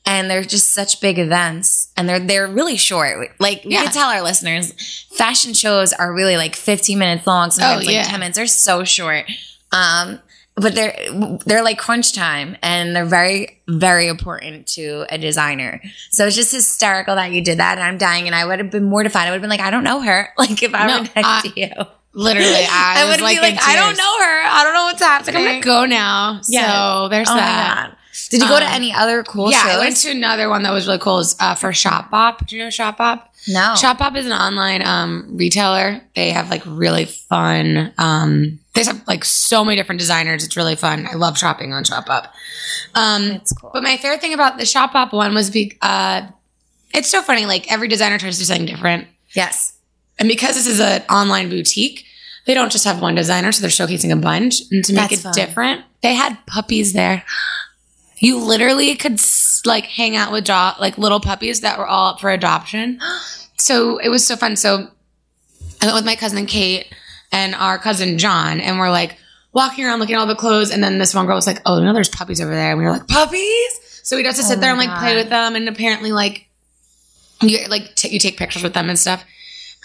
And 0.09 0.31
they're 0.31 0.45
just 0.45 0.73
such 0.73 1.01
big 1.01 1.19
events 1.19 1.89
and 1.97 2.09
they're 2.09 2.21
they're 2.21 2.47
really 2.47 2.77
short. 2.77 3.31
Like 3.41 3.65
we 3.65 3.73
Yeah. 3.73 3.83
could 3.83 3.93
tell 3.93 4.09
our 4.09 4.23
listeners, 4.23 4.73
fashion 5.17 5.53
shows 5.53 5.93
are 5.93 6.13
really 6.15 6.37
like 6.37 6.55
15 6.55 6.97
minutes 6.99 7.27
long, 7.27 7.51
sometimes 7.51 7.83
Oh, 7.83 7.87
like 7.87 7.95
yeah. 7.95 8.03
10 8.05 8.21
minutes. 8.21 8.37
They're 8.37 8.47
so 8.47 8.85
short. 8.85 9.25
Um 9.73 10.21
but 10.59 10.75
they're 10.75 10.97
they're 11.45 11.63
like 11.65 11.77
crunch 11.77 12.13
time 12.15 12.57
and 12.63 12.95
they're 12.97 13.05
very 13.05 13.61
very 13.69 14.07
important 14.07 14.67
to 14.69 15.05
a 15.11 15.19
designer. 15.19 15.83
So 16.13 16.27
it's 16.27 16.37
just 16.37 16.53
hysterical 16.53 17.17
that 17.17 17.33
you 17.33 17.43
did 17.43 17.59
that 17.59 17.77
and 17.77 17.87
I'm 17.87 17.99
dying 17.99 18.27
and 18.27 18.35
I 18.35 18.47
would 18.47 18.59
have 18.61 18.71
been 18.71 18.85
mortified. 18.85 19.27
I 19.27 19.31
would 19.33 19.35
have 19.37 19.43
been 19.43 19.51
like, 19.51 19.61
I 19.61 19.71
don't 19.71 19.85
know 19.85 20.01
her. 20.01 20.29
Like 20.39 20.63
if 20.63 20.73
I 20.75 20.87
No, 20.87 20.99
were 21.01 21.03
next 21.03 21.15
I- 21.17 21.41
to 21.43 21.61
you. 21.61 21.71
Literally, 22.19 22.49
I, 22.71 23.05
I, 23.05 23.11
would 23.11 23.21
like, 23.21 23.37
be 23.37 23.43
like, 23.43 23.59
I 23.63 23.77
don't 23.77 23.95
know 23.99 24.19
her. 24.21 24.43
I 24.47 24.65
don't 24.65 24.73
know 24.73 24.85
what's 24.85 25.03
Like, 25.03 25.11
happening. 25.11 25.47
I'm 25.47 25.61
gonna 25.61 25.81
go 25.81 25.85
now. 25.85 26.41
Yeah. 26.49 27.03
So 27.03 27.09
there's 27.11 27.29
Oh 27.29 27.35
that. 27.37 27.96
Did 28.31 28.41
you 28.43 28.49
go 28.49 28.59
to 28.59 28.65
Um, 28.67 28.73
any 28.73 28.93
other 28.93 29.23
cool 29.23 29.47
shows? 29.47 29.53
yeah, 29.53 29.63
shows? 29.67 29.77
I 29.77 29.79
went 29.79 29.97
to 29.99 30.11
another 30.11 30.49
one 30.49 30.63
that 30.63 30.73
was 30.73 30.87
really 30.87 30.99
cool. 30.99 31.17
Was, 31.17 31.37
uh, 31.39 31.55
for 31.55 31.71
Shopbop. 31.71 32.47
Do 32.47 32.57
you 32.57 32.65
know 32.65 32.71
Shop 32.71 32.99
Shopbop? 32.99 33.23
no. 33.49 33.75
Shop 33.77 33.99
Shopbop 33.99 34.17
is 34.17 34.27
an 34.27 34.33
online 34.33 34.83
um, 34.87 35.29
retailer. 35.37 36.01
They 36.15 36.31
have 36.31 36.51
like 36.51 36.63
really 36.65 37.05
fun. 37.05 37.93
Um, 37.99 38.59
they 38.75 38.85
have 38.85 39.03
like 39.07 39.25
so 39.25 39.65
many 39.65 39.77
different 39.77 39.99
designers. 39.99 40.45
It's 40.45 40.57
really 40.57 40.77
fun. 40.77 41.07
I 41.11 41.15
love 41.15 41.37
shopping 41.39 41.73
on 41.73 41.85
Shopbop. 41.85 42.29
Um, 42.95 43.29
That's 43.29 43.53
cool. 43.53 43.71
but 43.73 43.83
my 43.83 43.97
favorite 43.97 44.21
thing 44.21 44.35
about 44.35 44.59
the 44.59 44.67
Shop 44.67 44.93
Shopbop 44.93 45.13
one 45.13 45.35
was 45.35 45.51
be, 45.51 45.77
uh, 45.83 46.23
it's 46.95 47.11
so 47.11 47.23
funny. 47.23 47.47
Like 47.47 47.71
every 47.71 47.89
designer 47.89 48.19
tries 48.19 48.37
to 48.37 48.41
do 48.41 48.45
something 48.47 48.67
different, 48.67 49.07
yes. 49.35 49.75
and 50.19 50.29
because 50.29 50.55
this 50.55 50.67
is 50.67 50.81
an 50.81 51.03
online 51.11 51.49
boutique, 51.51 52.05
they 52.47 52.55
don't 52.55 52.71
just 52.73 52.85
have 52.85 53.03
one 53.03 53.15
designer, 53.15 53.53
so 53.53 53.61
they're 53.61 53.71
showcasing 53.71 54.13
a 54.13 54.17
bunch. 54.17 54.61
And 54.71 54.85
to 54.85 54.93
make 54.95 55.11
That's 55.11 55.21
it 55.21 55.23
fun. 55.25 55.33
different, 55.35 55.85
they 56.03 56.15
had 56.15 56.39
puppies 56.47 56.93
there. 56.93 57.25
You 58.19 58.39
literally 58.39 58.95
could 58.95 59.21
like 59.65 59.85
hang 59.85 60.17
out 60.17 60.33
with 60.33 60.45
do- 60.45 60.53
like 60.81 60.97
little 60.99 61.21
puppies 61.21 61.61
that 61.61 61.79
were 61.79 61.87
all 61.87 62.13
up 62.15 62.21
for 62.21 62.31
adoption. 62.31 63.01
So 63.59 63.97
it 63.97 64.11
was 64.11 64.27
so 64.27 64.37
fun. 64.37 64.55
So 64.57 64.87
I 65.81 65.87
went 65.87 65.95
with 65.95 66.05
my 66.05 66.15
cousin 66.15 66.45
Kate 66.45 66.95
and 67.33 67.55
our 67.55 67.79
cousin 67.79 68.19
John, 68.19 68.61
and 68.61 68.79
we're 68.79 68.91
like 68.91 69.17
walking 69.55 69.87
around 69.87 69.99
looking 69.99 70.15
at 70.15 70.19
all 70.19 70.27
the 70.27 70.35
clothes. 70.35 70.71
And 70.71 70.85
then 70.85 70.99
this 70.99 71.15
one 71.15 71.25
girl 71.25 71.37
was 71.37 71.47
like, 71.47 71.63
"Oh 71.65 71.81
no, 71.81 71.95
there's 71.95 72.11
puppies 72.11 72.43
over 72.43 72.51
there." 72.55 72.73
And 72.73 72.79
we 72.79 72.85
were 72.85 72.91
like, 72.91 73.09
"Puppies!" 73.09 73.81
So 74.03 74.15
we'd 74.15 74.27
have 74.27 74.35
to 74.35 74.43
oh 74.43 74.45
sit 74.45 74.59
Oh 74.59 74.61
there 74.61 74.71
and 74.73 74.79
like 74.79 74.99
play 74.99 75.17
with 75.17 75.31
them, 75.31 75.57
and 75.57 75.71
apparently 75.71 76.13
like 76.13 76.49
you 77.41 77.67
like 77.69 77.95
t- 77.95 78.11
you 78.11 78.19
take 78.19 78.37
pictures 78.37 78.63
with 78.63 78.75
them 78.75 78.91
and 78.91 78.99
stuff. 78.99 79.25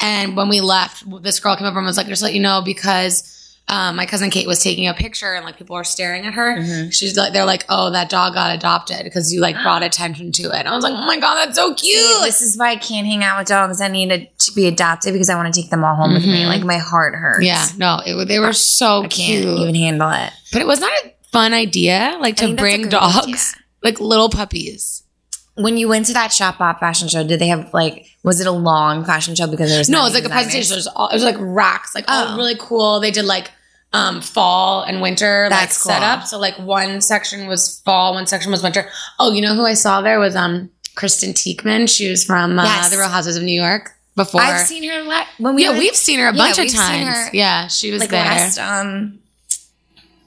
And 0.01 0.35
when 0.35 0.49
we 0.49 0.59
left, 0.59 1.05
this 1.23 1.39
girl 1.39 1.55
came 1.55 1.65
over 1.67 1.79
and 1.79 1.85
was 1.85 1.95
like, 1.95 2.07
"Just 2.07 2.21
let 2.21 2.33
you 2.33 2.41
know 2.41 2.61
because." 2.61 3.23
Um, 3.67 3.95
my 3.95 4.05
cousin 4.05 4.29
Kate 4.29 4.47
was 4.47 4.61
taking 4.61 4.87
a 4.89 4.93
picture 4.93 5.33
and 5.33 5.45
like 5.45 5.57
people 5.57 5.77
were 5.77 5.85
staring 5.85 6.25
at 6.25 6.33
her. 6.33 6.57
Mhm. 6.57 6.91
She's 6.91 7.15
like, 7.15 7.31
they're 7.31 7.45
like, 7.45 7.63
oh, 7.69 7.89
that 7.91 8.09
dog 8.09 8.33
got 8.33 8.53
adopted 8.53 9.03
because 9.05 9.31
you 9.33 9.39
like 9.39 9.55
brought 9.61 9.81
attention 9.89 10.33
to 10.33 10.43
it. 10.43 10.55
And 10.55 10.67
I 10.67 10.75
was 10.75 10.83
like, 10.83 10.93
oh 10.93 11.05
my 11.05 11.17
god, 11.17 11.35
that's 11.35 11.55
so 11.57 11.73
cute. 11.73 11.97
See, 11.99 12.19
this 12.25 12.41
is 12.41 12.57
why 12.57 12.71
I 12.71 12.75
can't 12.75 13.07
hang 13.07 13.23
out 13.23 13.39
with 13.39 13.47
dogs. 13.47 13.79
I 13.79 13.87
need 13.87 14.09
to, 14.09 14.25
to 14.25 14.51
be 14.55 14.67
adopted 14.67 15.13
because 15.13 15.29
I 15.29 15.35
want 15.35 15.53
to 15.53 15.61
take 15.61 15.69
them 15.71 15.85
all 15.85 15.95
home 15.95 16.13
with 16.13 16.25
me. 16.25 16.43
Mhm. 16.43 16.47
Like 16.47 16.63
my 16.63 16.79
heart 16.79 17.15
hurts. 17.15 17.45
yeah, 17.45 17.65
no, 17.77 18.01
it, 18.05 18.25
they 18.27 18.39
were 18.39 18.51
so 18.51 19.03
cute. 19.07 19.43
I 19.45 19.47
can't 19.47 19.59
even 19.59 19.75
handle 19.75 20.11
it. 20.11 20.33
But 20.51 20.61
it 20.61 20.67
was 20.67 20.81
not 20.81 20.91
a 21.05 21.13
fun 21.31 21.53
idea, 21.53 22.17
like 22.19 22.35
to 22.37 22.45
think 22.47 22.57
that's 22.59 22.73
a 22.73 22.77
bring 22.77 22.89
dogs, 22.89 23.25
idea. 23.25 23.63
like 23.83 24.01
little 24.01 24.27
puppies. 24.29 25.00
When 25.61 25.77
you 25.77 25.87
went 25.87 26.05
to 26.07 26.13
that 26.13 26.31
Shopbop 26.31 26.79
fashion 26.79 27.07
show, 27.07 27.25
did 27.25 27.39
they 27.39 27.47
have 27.47 27.73
like? 27.73 28.05
Was 28.23 28.39
it 28.39 28.47
a 28.47 28.51
long 28.51 29.03
fashion 29.05 29.35
show 29.35 29.47
because 29.47 29.69
there 29.69 29.79
was 29.79 29.89
No, 29.89 30.01
it 30.01 30.03
was 30.05 30.13
like 30.13 30.25
a 30.25 30.29
presentation. 30.29 30.73
It 30.73 30.77
was, 30.77 30.87
all, 30.87 31.09
it 31.09 31.13
was 31.13 31.23
like 31.23 31.35
racks, 31.39 31.95
like 31.95 32.05
all 32.07 32.33
Oh. 32.33 32.37
really 32.37 32.55
cool. 32.59 32.99
They 32.99 33.11
did 33.11 33.25
like 33.25 33.51
um 33.93 34.21
fall 34.21 34.83
and 34.83 35.01
winter 35.01 35.47
like 35.49 35.59
That's 35.59 35.81
cool. 35.81 35.91
setup. 35.91 36.25
So 36.25 36.39
like 36.39 36.57
one 36.59 37.01
section 37.01 37.47
was 37.47 37.81
fall, 37.85 38.13
one 38.13 38.27
section 38.27 38.51
was 38.51 38.61
winter. 38.63 38.87
Oh, 39.19 39.31
you 39.33 39.41
know 39.41 39.55
who 39.55 39.65
I 39.65 39.73
saw 39.73 40.01
there 40.01 40.19
was 40.19 40.35
um 40.35 40.69
Kristen 40.95 41.31
Taekman. 41.33 41.89
She 41.93 42.09
was 42.09 42.23
from 42.23 42.59
uh, 42.59 42.63
Yes. 42.63 42.89
the 42.89 42.97
Real 42.97 43.09
Houses 43.09 43.37
of 43.37 43.43
New 43.43 43.59
York 43.59 43.91
before. 44.15 44.41
I've 44.41 44.67
seen 44.67 44.83
her 44.89 45.03
la- 45.03 45.25
when 45.39 45.55
we 45.55 45.63
yeah, 45.63 45.71
were 45.71 45.77
we've 45.79 45.95
seen 45.95 46.19
her 46.19 46.27
a 46.29 46.33
Yeah, 46.35 46.37
bunch 46.37 46.59
of 46.59 46.73
times. 46.73 47.07
her, 47.07 47.29
yeah, 47.33 47.67
she 47.67 47.91
was 47.91 48.01
like 48.01 48.09
there. 48.11 48.23
last 48.23 48.57
um 48.59 49.19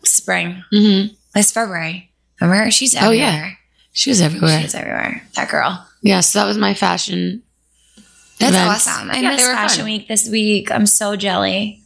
spring, 0.04 0.62
hmm 0.72 1.02
last 1.34 1.52
February. 1.54 2.10
Remember, 2.40 2.70
she's 2.70 2.94
Oh, 3.00 3.10
yeah. 3.10 3.50
She 3.94 4.10
was 4.10 4.20
everywhere. 4.20 4.58
She 4.58 4.64
was 4.64 4.74
everywhere. 4.74 5.22
That 5.36 5.48
girl. 5.48 5.86
yeah, 6.02 6.20
so 6.20 6.40
that 6.40 6.44
was 6.46 6.58
my 6.58 6.74
fashion. 6.74 7.42
That's 8.38 8.54
events. 8.54 8.86
awesome. 8.88 9.10
I 9.10 9.20
Yeah, 9.20 9.30
missed 9.30 9.42
they 9.44 9.48
were 9.48 9.54
Fashion 9.54 9.76
fun. 9.78 9.84
Week 9.86 10.08
this 10.08 10.28
week. 10.28 10.70
I'm 10.70 10.86
so 10.86 11.14
jelly. 11.16 11.80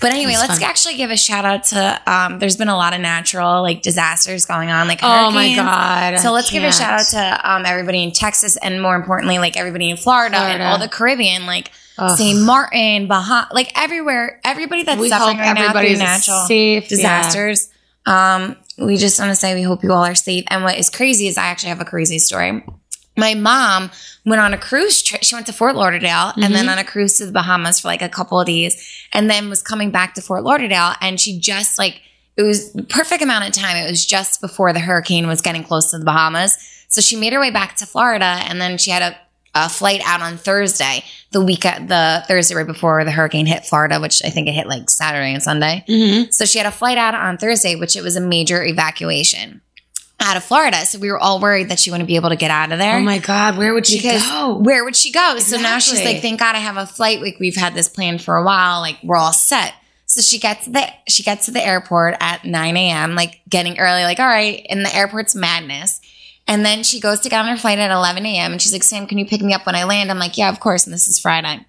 But 0.00 0.12
anyway, 0.12 0.34
let's 0.36 0.54
fun. 0.58 0.62
actually 0.64 0.96
give 0.96 1.10
a 1.10 1.16
shout 1.16 1.44
out 1.44 1.64
to. 1.66 2.02
Um, 2.12 2.38
there's 2.40 2.56
been 2.56 2.68
a 2.68 2.76
lot 2.76 2.92
of 2.92 3.00
natural 3.00 3.62
like 3.62 3.80
disasters 3.82 4.44
going 4.44 4.70
on, 4.70 4.88
like 4.88 4.98
Oh 5.02 5.30
my 5.30 5.54
god! 5.54 6.18
So 6.18 6.32
let's 6.32 6.50
give 6.50 6.64
a 6.64 6.72
shout 6.72 7.00
out 7.00 7.06
to 7.10 7.50
um, 7.50 7.64
everybody 7.64 8.02
in 8.02 8.10
Texas, 8.10 8.56
and 8.56 8.82
more 8.82 8.96
importantly, 8.96 9.38
like 9.38 9.56
everybody 9.56 9.88
in 9.88 9.96
Florida, 9.96 10.36
and 10.36 10.62
all 10.62 10.78
the 10.78 10.88
Caribbean, 10.88 11.46
like 11.46 11.70
Ugh. 11.96 12.18
St. 12.18 12.40
Martin, 12.42 13.06
Bahamas, 13.06 13.52
like 13.52 13.70
everywhere, 13.80 14.40
everybody 14.44 14.82
that's 14.82 15.00
We 15.00 15.08
suffering 15.08 15.36
hope 15.38 15.46
right 15.46 15.54
now 15.54 15.70
through 15.70 15.78
everybody's 15.78 15.98
natural 16.00 16.44
safe. 16.46 16.88
disasters. 16.88 17.70
Um, 18.04 18.56
we 18.78 18.96
just 18.96 19.18
want 19.18 19.30
to 19.30 19.36
say 19.36 19.54
we 19.54 19.62
hope 19.62 19.82
you 19.82 19.92
all 19.92 20.04
are 20.04 20.14
safe. 20.14 20.44
And 20.48 20.64
what 20.64 20.78
is 20.78 20.90
crazy 20.90 21.26
is 21.26 21.38
I 21.38 21.46
actually 21.46 21.70
have 21.70 21.80
a 21.80 21.84
crazy 21.84 22.18
story. 22.18 22.64
My 23.16 23.34
mom 23.34 23.90
went 24.26 24.40
on 24.40 24.52
a 24.52 24.58
cruise 24.58 25.00
trip. 25.02 25.22
She 25.22 25.36
went 25.36 25.46
to 25.46 25.52
Fort 25.52 25.76
Lauderdale 25.76 26.32
and 26.34 26.52
then 26.52 26.64
mm-hmm. 26.64 26.68
on 26.70 26.78
a 26.78 26.84
cruise 26.84 27.18
to 27.18 27.26
the 27.26 27.32
Bahamas 27.32 27.80
for 27.80 27.88
like 27.88 28.02
a 28.02 28.08
couple 28.08 28.40
of 28.40 28.46
days 28.46 29.06
and 29.12 29.30
then 29.30 29.48
was 29.48 29.62
coming 29.62 29.90
back 29.90 30.14
to 30.14 30.22
Fort 30.22 30.42
Lauderdale. 30.42 30.94
And 31.00 31.20
she 31.20 31.38
just 31.38 31.78
like, 31.78 32.00
it 32.36 32.42
was 32.42 32.76
perfect 32.88 33.22
amount 33.22 33.46
of 33.46 33.52
time. 33.52 33.76
It 33.76 33.88
was 33.88 34.04
just 34.04 34.40
before 34.40 34.72
the 34.72 34.80
hurricane 34.80 35.28
was 35.28 35.40
getting 35.40 35.62
close 35.62 35.92
to 35.92 35.98
the 35.98 36.04
Bahamas. 36.04 36.58
So 36.88 37.00
she 37.00 37.14
made 37.14 37.32
her 37.32 37.40
way 37.40 37.50
back 37.50 37.76
to 37.76 37.86
Florida 37.86 38.40
and 38.48 38.60
then 38.60 38.78
she 38.78 38.90
had 38.90 39.02
a, 39.02 39.16
a 39.54 39.68
flight 39.68 40.00
out 40.04 40.20
on 40.20 40.36
Thursday, 40.36 41.04
the 41.30 41.40
week, 41.40 41.64
at 41.64 41.86
the 41.88 42.24
Thursday 42.26 42.54
right 42.54 42.66
before 42.66 43.04
the 43.04 43.10
hurricane 43.10 43.46
hit 43.46 43.64
Florida, 43.64 44.00
which 44.00 44.22
I 44.24 44.30
think 44.30 44.48
it 44.48 44.52
hit 44.52 44.66
like 44.66 44.90
Saturday 44.90 45.32
and 45.32 45.42
Sunday. 45.42 45.84
Mhm. 45.88 46.32
So 46.32 46.44
she 46.44 46.58
had 46.58 46.66
a 46.66 46.72
flight 46.72 46.98
out 46.98 47.14
on 47.14 47.38
Thursday, 47.38 47.76
which 47.76 47.96
it 47.96 48.02
was 48.02 48.16
a 48.16 48.20
major 48.20 48.64
evacuation 48.64 49.60
out 50.20 50.36
of 50.36 50.44
Florida. 50.44 50.86
So 50.86 50.98
we 50.98 51.10
were 51.10 51.18
all 51.18 51.40
worried 51.40 51.68
that 51.68 51.78
she 51.78 51.90
wouldn't 51.90 52.06
be 52.08 52.16
able 52.16 52.30
to 52.30 52.36
get 52.36 52.50
out 52.50 52.72
of 52.72 52.78
there. 52.78 52.96
Oh 52.96 53.00
my 53.02 53.18
god! 53.18 53.56
Where 53.58 53.74
would 53.74 53.86
she 53.86 53.98
because 53.98 54.26
go? 54.26 54.54
where 54.56 54.84
would 54.84 54.96
she 54.96 55.10
go? 55.12 55.38
So 55.38 55.56
now 55.56 55.78
she's 55.78 56.04
like, 56.04 56.20
thank 56.22 56.40
God 56.40 56.56
I 56.56 56.60
have 56.60 56.76
a 56.76 56.86
flight. 56.86 57.20
Like 57.20 57.38
we've 57.38 57.56
had 57.56 57.74
this 57.74 57.88
plan 57.88 58.18
for 58.18 58.36
a 58.36 58.44
while. 58.44 58.80
Like 58.80 58.98
we're 59.02 59.16
all 59.16 59.32
set. 59.32 59.74
So 60.06 60.20
she 60.20 60.38
gets 60.38 60.66
the 60.66 60.86
she 61.08 61.22
gets 61.22 61.46
to 61.46 61.50
the 61.50 61.64
airport 61.64 62.16
at 62.20 62.44
9 62.44 62.76
a.m. 62.76 63.14
Like 63.14 63.40
getting 63.48 63.78
early. 63.78 64.02
Like 64.04 64.20
all 64.20 64.26
right, 64.26 64.64
and 64.68 64.84
the 64.84 64.94
airport's 64.94 65.34
madness. 65.34 66.00
And 66.46 66.64
then 66.64 66.82
she 66.82 67.00
goes 67.00 67.20
to 67.20 67.28
get 67.28 67.40
on 67.40 67.48
her 67.48 67.56
flight 67.56 67.78
at 67.78 67.90
11 67.90 68.26
a.m. 68.26 68.52
And 68.52 68.60
she's 68.60 68.72
like, 68.72 68.82
Sam, 68.82 69.06
can 69.06 69.18
you 69.18 69.24
pick 69.26 69.40
me 69.40 69.54
up 69.54 69.64
when 69.66 69.74
I 69.74 69.84
land? 69.84 70.10
I'm 70.10 70.18
like, 70.18 70.36
yeah, 70.36 70.50
of 70.50 70.60
course. 70.60 70.84
And 70.86 70.92
this 70.92 71.08
is 71.08 71.18
Friday. 71.18 71.64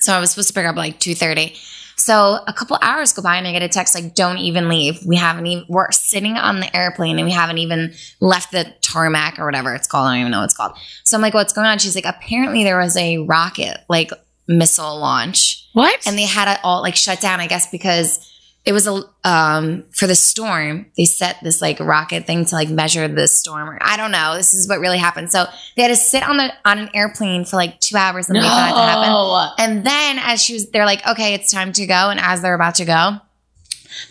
So 0.00 0.12
I 0.12 0.20
was 0.20 0.30
supposed 0.30 0.48
to 0.48 0.54
pick 0.54 0.64
her 0.64 0.68
up 0.68 0.76
at 0.76 0.78
like 0.78 1.00
2.30. 1.00 1.56
So 1.96 2.40
a 2.46 2.52
couple 2.52 2.76
hours 2.82 3.12
go 3.12 3.22
by 3.22 3.36
and 3.36 3.46
I 3.46 3.52
get 3.52 3.62
a 3.62 3.68
text 3.68 3.94
like, 3.94 4.14
don't 4.14 4.38
even 4.38 4.68
leave. 4.68 5.06
We 5.06 5.16
haven't 5.16 5.46
even, 5.46 5.64
we're 5.68 5.90
sitting 5.92 6.36
on 6.36 6.60
the 6.60 6.76
airplane 6.76 7.18
and 7.18 7.24
we 7.24 7.32
haven't 7.32 7.58
even 7.58 7.94
left 8.20 8.52
the 8.52 8.66
tarmac 8.82 9.38
or 9.38 9.46
whatever 9.46 9.74
it's 9.74 9.86
called. 9.86 10.08
I 10.08 10.14
don't 10.14 10.20
even 10.20 10.32
know 10.32 10.40
what 10.40 10.46
it's 10.46 10.56
called. 10.56 10.76
So 11.04 11.16
I'm 11.16 11.22
like, 11.22 11.34
what's 11.34 11.52
going 11.52 11.66
on? 11.68 11.78
She's 11.78 11.94
like, 11.94 12.04
apparently 12.04 12.64
there 12.64 12.78
was 12.78 12.96
a 12.96 13.18
rocket, 13.18 13.78
like 13.88 14.10
missile 14.46 14.98
launch 14.98 15.66
What? 15.72 16.06
and 16.06 16.18
they 16.18 16.26
had 16.26 16.52
it 16.52 16.60
all 16.64 16.82
like 16.82 16.96
shut 16.96 17.20
down, 17.20 17.40
I 17.40 17.46
guess, 17.46 17.70
because 17.70 18.33
it 18.64 18.72
was 18.72 18.86
a 18.86 19.02
um 19.24 19.84
for 19.92 20.06
the 20.06 20.14
storm. 20.14 20.86
They 20.96 21.04
set 21.04 21.36
this 21.42 21.60
like 21.60 21.80
rocket 21.80 22.26
thing 22.26 22.44
to 22.46 22.54
like 22.54 22.70
measure 22.70 23.06
the 23.08 23.28
storm. 23.28 23.68
Or, 23.68 23.78
I 23.80 23.96
don't 23.96 24.10
know. 24.10 24.34
This 24.36 24.54
is 24.54 24.68
what 24.68 24.80
really 24.80 24.98
happened. 24.98 25.30
So 25.30 25.44
they 25.76 25.82
had 25.82 25.88
to 25.88 25.96
sit 25.96 26.22
on 26.26 26.38
the 26.38 26.52
on 26.64 26.78
an 26.78 26.88
airplane 26.94 27.44
for 27.44 27.56
like 27.56 27.78
two 27.80 27.96
hours 27.96 28.28
and 28.30 28.36
wait 28.36 28.42
for 28.42 28.48
that 28.48 28.70
to 28.70 28.80
happen. 28.80 29.02
no. 29.02 29.50
And 29.58 29.86
then 29.86 30.18
as 30.18 30.42
she 30.42 30.54
was, 30.54 30.70
they're 30.70 30.86
like, 30.86 31.06
okay, 31.06 31.34
it's 31.34 31.52
time 31.52 31.72
to 31.74 31.86
go. 31.86 32.10
And 32.10 32.18
as 32.20 32.40
they're 32.40 32.54
about 32.54 32.76
to 32.76 32.84
go, 32.84 33.18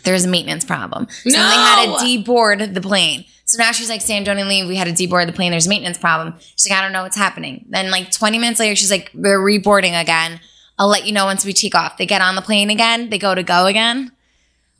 there's 0.04 0.24
a 0.24 0.28
maintenance 0.28 0.64
problem. 0.64 1.08
So 1.10 1.30
then 1.30 1.48
they 1.50 1.56
had 1.56 1.98
to 1.98 2.04
deboard 2.04 2.74
the 2.74 2.80
plane. 2.80 3.24
So 3.46 3.58
now 3.58 3.72
she's 3.72 3.90
like, 3.90 4.00
Sam, 4.00 4.24
don't 4.24 4.38
even 4.38 4.48
leave. 4.48 4.66
We 4.66 4.76
had 4.76 4.86
to 4.86 4.92
deboard 4.92 5.26
the 5.26 5.32
plane. 5.32 5.50
There's 5.50 5.66
a 5.66 5.68
maintenance 5.68 5.98
problem. 5.98 6.34
She's 6.56 6.70
like, 6.70 6.78
I 6.78 6.82
don't 6.82 6.92
know 6.92 7.02
what's 7.02 7.16
happening. 7.16 7.66
Then 7.68 7.90
like 7.90 8.10
20 8.10 8.38
minutes 8.38 8.58
later, 8.58 8.74
she's 8.74 8.90
like, 8.90 9.10
we're 9.14 9.38
reboarding 9.38 10.00
again. 10.00 10.40
I'll 10.78 10.88
let 10.88 11.06
you 11.06 11.12
know 11.12 11.26
once 11.26 11.44
we 11.44 11.52
take 11.52 11.74
off. 11.74 11.98
They 11.98 12.06
get 12.06 12.22
on 12.22 12.36
the 12.36 12.42
plane 12.42 12.70
again. 12.70 13.10
They 13.10 13.18
go 13.18 13.34
to 13.34 13.42
go 13.42 13.66
again. 13.66 14.12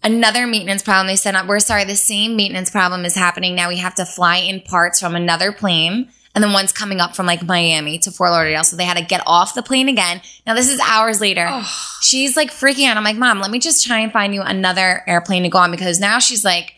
Another 0.04 0.46
maintenance 0.46 0.82
problem. 0.82 1.06
They 1.06 1.16
said, 1.16 1.34
up 1.34 1.46
we're 1.46 1.60
sorry, 1.60 1.84
the 1.84 1.96
same 1.96 2.36
maintenance 2.36 2.70
problem 2.70 3.06
is 3.06 3.14
happening. 3.14 3.54
Now 3.54 3.70
we 3.70 3.78
have 3.78 3.94
to 3.94 4.04
fly 4.04 4.36
in 4.36 4.60
parts 4.60 5.00
from 5.00 5.16
another 5.16 5.50
plane. 5.50 6.10
And 6.34 6.44
then 6.44 6.52
one's 6.52 6.72
coming 6.72 7.00
up 7.00 7.16
from 7.16 7.26
like 7.26 7.42
Miami 7.44 7.98
to 8.00 8.10
Fort 8.10 8.30
Lauderdale. 8.30 8.64
So 8.64 8.76
they 8.76 8.84
had 8.84 8.98
to 8.98 9.04
get 9.04 9.22
off 9.26 9.54
the 9.54 9.62
plane 9.62 9.88
again. 9.88 10.20
Now 10.46 10.54
this 10.54 10.68
is 10.68 10.78
hours 10.80 11.20
later. 11.20 11.48
She's 12.02 12.36
like 12.36 12.50
freaking 12.50 12.86
out. 12.86 12.96
I'm 12.96 13.04
like, 13.04 13.16
Mom, 13.16 13.40
let 13.40 13.50
me 13.50 13.58
just 13.58 13.86
try 13.86 14.00
and 14.00 14.12
find 14.12 14.34
you 14.34 14.42
another 14.42 15.02
airplane 15.06 15.44
to 15.44 15.48
go 15.48 15.58
on 15.58 15.70
because 15.70 16.00
now 16.00 16.18
she's 16.18 16.44
like, 16.44 16.74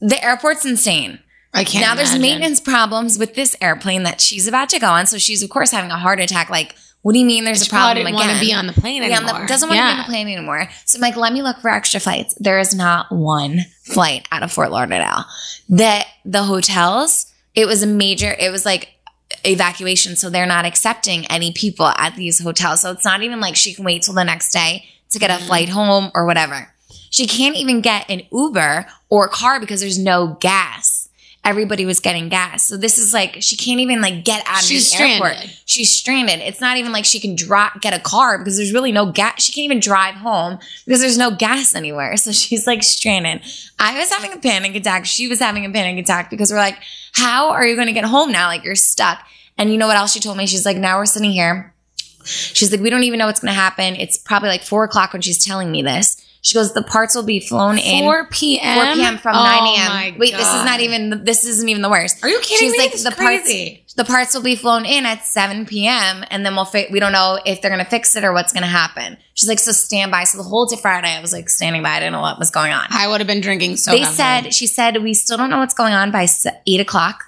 the 0.00 0.22
airport's 0.22 0.66
insane. 0.66 1.20
I 1.54 1.64
can't. 1.64 1.82
now 1.82 1.94
there's 1.94 2.16
maintenance 2.18 2.60
problems 2.60 3.18
with 3.18 3.34
this 3.34 3.56
airplane 3.62 4.02
that 4.02 4.20
she's 4.20 4.46
about 4.46 4.68
to 4.68 4.78
go 4.78 4.88
on. 4.88 5.06
So 5.06 5.16
she's 5.16 5.42
of 5.42 5.48
course 5.48 5.70
having 5.70 5.90
a 5.90 5.96
heart 5.96 6.20
attack. 6.20 6.50
Like, 6.50 6.74
what 7.02 7.12
do 7.12 7.18
you 7.18 7.24
mean 7.24 7.44
there's 7.44 7.62
She 7.62 7.68
a 7.68 7.70
problem 7.70 7.94
probably 7.94 8.00
again? 8.02 8.12
didn't 8.12 8.28
want 8.28 8.40
to 8.40 8.46
be 8.46 8.52
on 8.52 8.66
the 8.66 8.72
plane 8.72 9.02
anymore. 9.02 9.40
the, 9.40 9.46
doesn't 9.46 9.68
want 9.68 9.78
to 9.78 9.84
be 9.84 9.90
on 9.90 9.98
the 9.98 10.04
plane 10.04 10.28
anymore. 10.28 10.68
So 10.84 10.96
I'm 10.96 11.00
like, 11.00 11.16
let 11.16 11.32
me 11.32 11.42
look 11.42 11.58
for 11.58 11.70
extra 11.70 12.00
flights. 12.00 12.34
There 12.40 12.58
is 12.58 12.74
not 12.74 13.10
one 13.12 13.60
flight 13.84 14.26
out 14.32 14.42
of 14.42 14.52
Fort 14.52 14.70
Lauderdale. 14.70 15.24
That 15.68 16.06
the 16.24 16.42
hotels, 16.42 17.32
it 17.54 17.66
was 17.66 17.82
a 17.82 17.86
major, 17.86 18.34
it 18.38 18.50
was 18.50 18.64
like 18.64 18.90
evacuation. 19.44 20.16
So 20.16 20.28
they're 20.28 20.46
not 20.46 20.64
accepting 20.64 21.26
any 21.26 21.52
people 21.52 21.86
at 21.86 22.16
these 22.16 22.42
hotels. 22.42 22.80
So 22.80 22.90
it's 22.90 23.04
not 23.04 23.22
even 23.22 23.40
like 23.40 23.56
she 23.56 23.74
can 23.74 23.84
wait 23.84 24.02
till 24.02 24.14
the 24.14 24.24
next 24.24 24.52
day 24.52 24.86
to 25.10 25.18
get 25.18 25.30
a 25.30 25.34
mm-hmm. 25.34 25.46
flight 25.46 25.68
home 25.68 26.10
or 26.14 26.26
whatever. 26.26 26.74
She 27.10 27.26
can't 27.26 27.56
even 27.56 27.80
get 27.80 28.10
an 28.10 28.22
Uber 28.32 28.86
or 29.08 29.26
a 29.26 29.28
car 29.28 29.60
because 29.60 29.80
there's 29.80 29.98
no 29.98 30.36
gas. 30.40 30.87
Everybody 31.48 31.86
was 31.86 31.98
getting 31.98 32.28
gas. 32.28 32.64
So 32.64 32.76
this 32.76 32.98
is 32.98 33.14
like 33.14 33.38
she 33.40 33.56
can't 33.56 33.80
even 33.80 34.02
like 34.02 34.22
get 34.22 34.42
out 34.46 34.58
of 34.58 34.64
She's 34.66 34.92
the 34.92 35.02
airport. 35.02 35.32
stranded. 35.32 35.58
She's 35.64 35.90
stranded. 35.94 36.40
It's 36.40 36.60
not 36.60 36.76
even 36.76 36.92
like 36.92 37.06
she 37.06 37.20
can 37.20 37.34
drop 37.34 37.80
get 37.80 37.94
a 37.94 37.98
car 37.98 38.36
because 38.36 38.58
there's 38.58 38.74
really 38.74 38.92
no 38.92 39.10
gas. 39.10 39.42
She 39.42 39.52
can't 39.52 39.64
even 39.64 39.80
drive 39.80 40.14
home 40.16 40.58
because 40.84 41.00
there's 41.00 41.16
no 41.16 41.34
gas 41.34 41.74
anywhere. 41.74 42.18
So 42.18 42.32
she's 42.32 42.66
like 42.66 42.82
stranded. 42.82 43.40
I 43.78 43.98
was 43.98 44.12
having 44.12 44.34
a 44.34 44.38
panic 44.38 44.74
attack. 44.74 45.06
She 45.06 45.26
was 45.26 45.40
having 45.40 45.64
a 45.64 45.70
panic 45.70 46.04
attack 46.04 46.28
because 46.28 46.50
we're 46.50 46.58
like, 46.58 46.76
how 47.14 47.48
are 47.50 47.66
you 47.66 47.76
going 47.76 47.86
to 47.86 47.94
get 47.94 48.04
home 48.04 48.30
now? 48.30 48.48
Like 48.48 48.62
you're 48.62 48.74
stuck. 48.74 49.20
And 49.56 49.72
you 49.72 49.78
know 49.78 49.86
what 49.86 49.96
else 49.96 50.12
she 50.12 50.20
told 50.20 50.36
me? 50.36 50.46
She's 50.46 50.66
like, 50.66 50.76
now 50.76 50.98
we're 50.98 51.06
sitting 51.06 51.32
here. 51.32 51.72
She's 52.24 52.70
like, 52.70 52.82
we 52.82 52.90
don't 52.90 53.04
even 53.04 53.18
know 53.18 53.26
what's 53.26 53.40
going 53.40 53.54
to 53.54 53.58
happen. 53.58 53.96
It's 53.96 54.18
probably 54.18 54.50
like 54.50 54.62
four 54.62 54.84
o'clock 54.84 55.14
when 55.14 55.22
she's 55.22 55.42
telling 55.42 55.72
me 55.72 55.80
this. 55.80 56.17
She 56.48 56.54
goes, 56.54 56.72
the 56.72 56.80
parts 56.80 57.14
will 57.14 57.24
be 57.24 57.40
flown 57.40 57.76
in 57.76 58.04
4 58.04 58.28
p.m. 58.30 58.86
4 58.86 58.94
p.m. 58.94 59.18
from 59.18 59.36
Oh 59.36 59.44
9 59.44 59.62
a.m. 59.66 60.18
Wait, 60.18 60.32
this 60.32 60.48
is 60.48 60.64
not 60.64 60.80
even. 60.80 61.22
This 61.22 61.44
isn't 61.44 61.68
even 61.68 61.82
the 61.82 61.90
worst. 61.90 62.24
Are 62.24 62.28
you 62.30 62.40
kidding 62.40 62.70
She's 62.70 62.72
me? 62.72 62.78
like 62.78 62.92
This 62.92 63.00
is 63.00 63.04
the 63.04 63.10
parts. 63.10 63.42
crazy. 63.42 63.84
The 63.96 64.06
parts 64.06 64.34
will 64.34 64.40
be 64.40 64.56
flown 64.56 64.86
in 64.86 65.04
at 65.04 65.26
7 65.26 65.66
p.m. 65.66 66.24
and 66.30 66.46
then 66.46 66.54
we'll. 66.56 66.64
Fi- 66.64 66.88
we 66.90 67.00
don't 67.00 67.12
know 67.12 67.38
if 67.44 67.60
they're 67.60 67.70
going 67.70 67.84
to 67.84 67.90
fix 67.90 68.16
it 68.16 68.24
or 68.24 68.32
what's 68.32 68.54
going 68.54 68.62
to 68.62 68.66
happen. 68.66 69.18
She's 69.34 69.46
like, 69.46 69.58
so 69.58 69.72
stand 69.72 70.10
by. 70.10 70.24
So 70.24 70.38
the 70.38 70.44
whole 70.44 70.64
day 70.64 70.76
Friday, 70.76 71.08
I 71.14 71.20
was 71.20 71.34
like 71.34 71.50
standing 71.50 71.82
by. 71.82 71.90
I 71.90 71.98
didn't 71.98 72.12
know 72.12 72.22
what 72.22 72.38
was 72.38 72.50
going 72.50 72.72
on. 72.72 72.86
I 72.88 73.08
would 73.08 73.20
have 73.20 73.28
been 73.28 73.42
drinking 73.42 73.76
so. 73.76 73.90
they 73.90 74.04
said 74.04 74.54
she 74.54 74.66
said 74.66 75.02
we 75.02 75.12
still 75.12 75.36
don't 75.36 75.50
know 75.50 75.58
what's 75.58 75.74
going 75.74 75.92
on 75.92 76.10
by 76.10 76.26
eight 76.66 76.80
o'clock. 76.80 77.24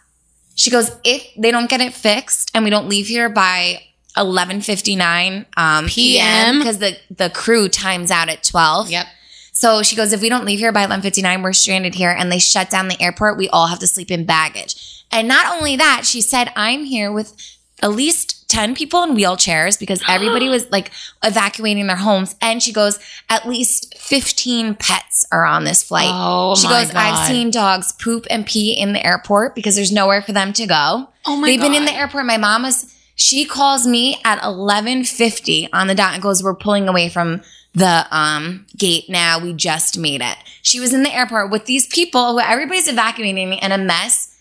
She 0.54 0.70
goes, 0.70 0.90
if 1.04 1.26
they 1.36 1.50
don't 1.50 1.68
get 1.68 1.82
it 1.82 1.92
fixed 1.92 2.52
and 2.54 2.64
we 2.64 2.70
don't 2.70 2.88
leave 2.88 3.08
here 3.08 3.28
by. 3.28 3.82
11:59 4.16 5.46
um, 5.56 5.86
PM. 5.86 6.58
because 6.58 6.78
the 6.78 6.96
the 7.10 7.30
crew 7.30 7.68
times 7.68 8.10
out 8.10 8.28
at 8.28 8.42
12. 8.42 8.90
Yep. 8.90 9.06
So 9.52 9.82
she 9.82 9.96
goes, 9.96 10.12
if 10.12 10.22
we 10.22 10.28
don't 10.28 10.44
leave 10.44 10.58
here 10.58 10.72
by 10.72 10.86
11:59, 10.86 11.42
we're 11.42 11.52
stranded 11.52 11.94
here, 11.94 12.10
and 12.10 12.30
they 12.30 12.38
shut 12.38 12.70
down 12.70 12.88
the 12.88 13.00
airport. 13.00 13.36
We 13.36 13.48
all 13.48 13.66
have 13.66 13.78
to 13.80 13.86
sleep 13.86 14.10
in 14.10 14.24
baggage. 14.24 15.04
And 15.10 15.26
not 15.26 15.56
only 15.56 15.76
that, 15.76 16.02
she 16.06 16.20
said, 16.20 16.52
I'm 16.54 16.84
here 16.84 17.10
with 17.10 17.34
at 17.82 17.90
least 17.90 18.48
10 18.48 18.74
people 18.74 19.02
in 19.02 19.16
wheelchairs 19.16 19.78
because 19.78 20.02
everybody 20.08 20.48
was 20.48 20.70
like 20.70 20.90
evacuating 21.22 21.86
their 21.86 21.96
homes. 21.96 22.36
And 22.40 22.62
she 22.62 22.72
goes, 22.72 22.98
at 23.28 23.48
least 23.48 23.96
15 23.98 24.74
pets 24.74 25.26
are 25.32 25.44
on 25.44 25.64
this 25.64 25.82
flight. 25.82 26.10
Oh 26.10 26.54
she 26.56 26.68
goes, 26.68 26.90
I've 26.94 27.26
seen 27.26 27.50
dogs 27.50 27.92
poop 27.92 28.26
and 28.30 28.46
pee 28.46 28.72
in 28.72 28.92
the 28.92 29.04
airport 29.04 29.54
because 29.54 29.76
there's 29.76 29.92
nowhere 29.92 30.22
for 30.22 30.32
them 30.32 30.52
to 30.54 30.66
go. 30.66 31.08
Oh 31.26 31.36
my 31.36 31.48
They've 31.48 31.60
been 31.60 31.74
in 31.74 31.84
the 31.84 31.94
airport. 31.94 32.26
My 32.26 32.38
mom 32.38 32.62
was, 32.62 32.94
she 33.20 33.44
calls 33.44 33.86
me 33.86 34.14
at 34.24 34.36
1150 34.42 35.70
on 35.74 35.88
the 35.88 35.94
dot 35.94 36.14
and 36.14 36.22
goes, 36.22 36.42
we're 36.42 36.54
pulling 36.54 36.88
away 36.88 37.10
from 37.10 37.42
the 37.74 38.06
um, 38.10 38.64
gate 38.78 39.10
now. 39.10 39.38
We 39.38 39.52
just 39.52 39.98
made 39.98 40.22
it. 40.22 40.36
She 40.62 40.80
was 40.80 40.94
in 40.94 41.02
the 41.02 41.14
airport 41.14 41.50
with 41.50 41.66
these 41.66 41.86
people 41.86 42.32
who 42.32 42.40
everybody's 42.40 42.88
evacuating 42.88 43.52
in 43.52 43.72
a 43.72 43.76
mess 43.76 44.34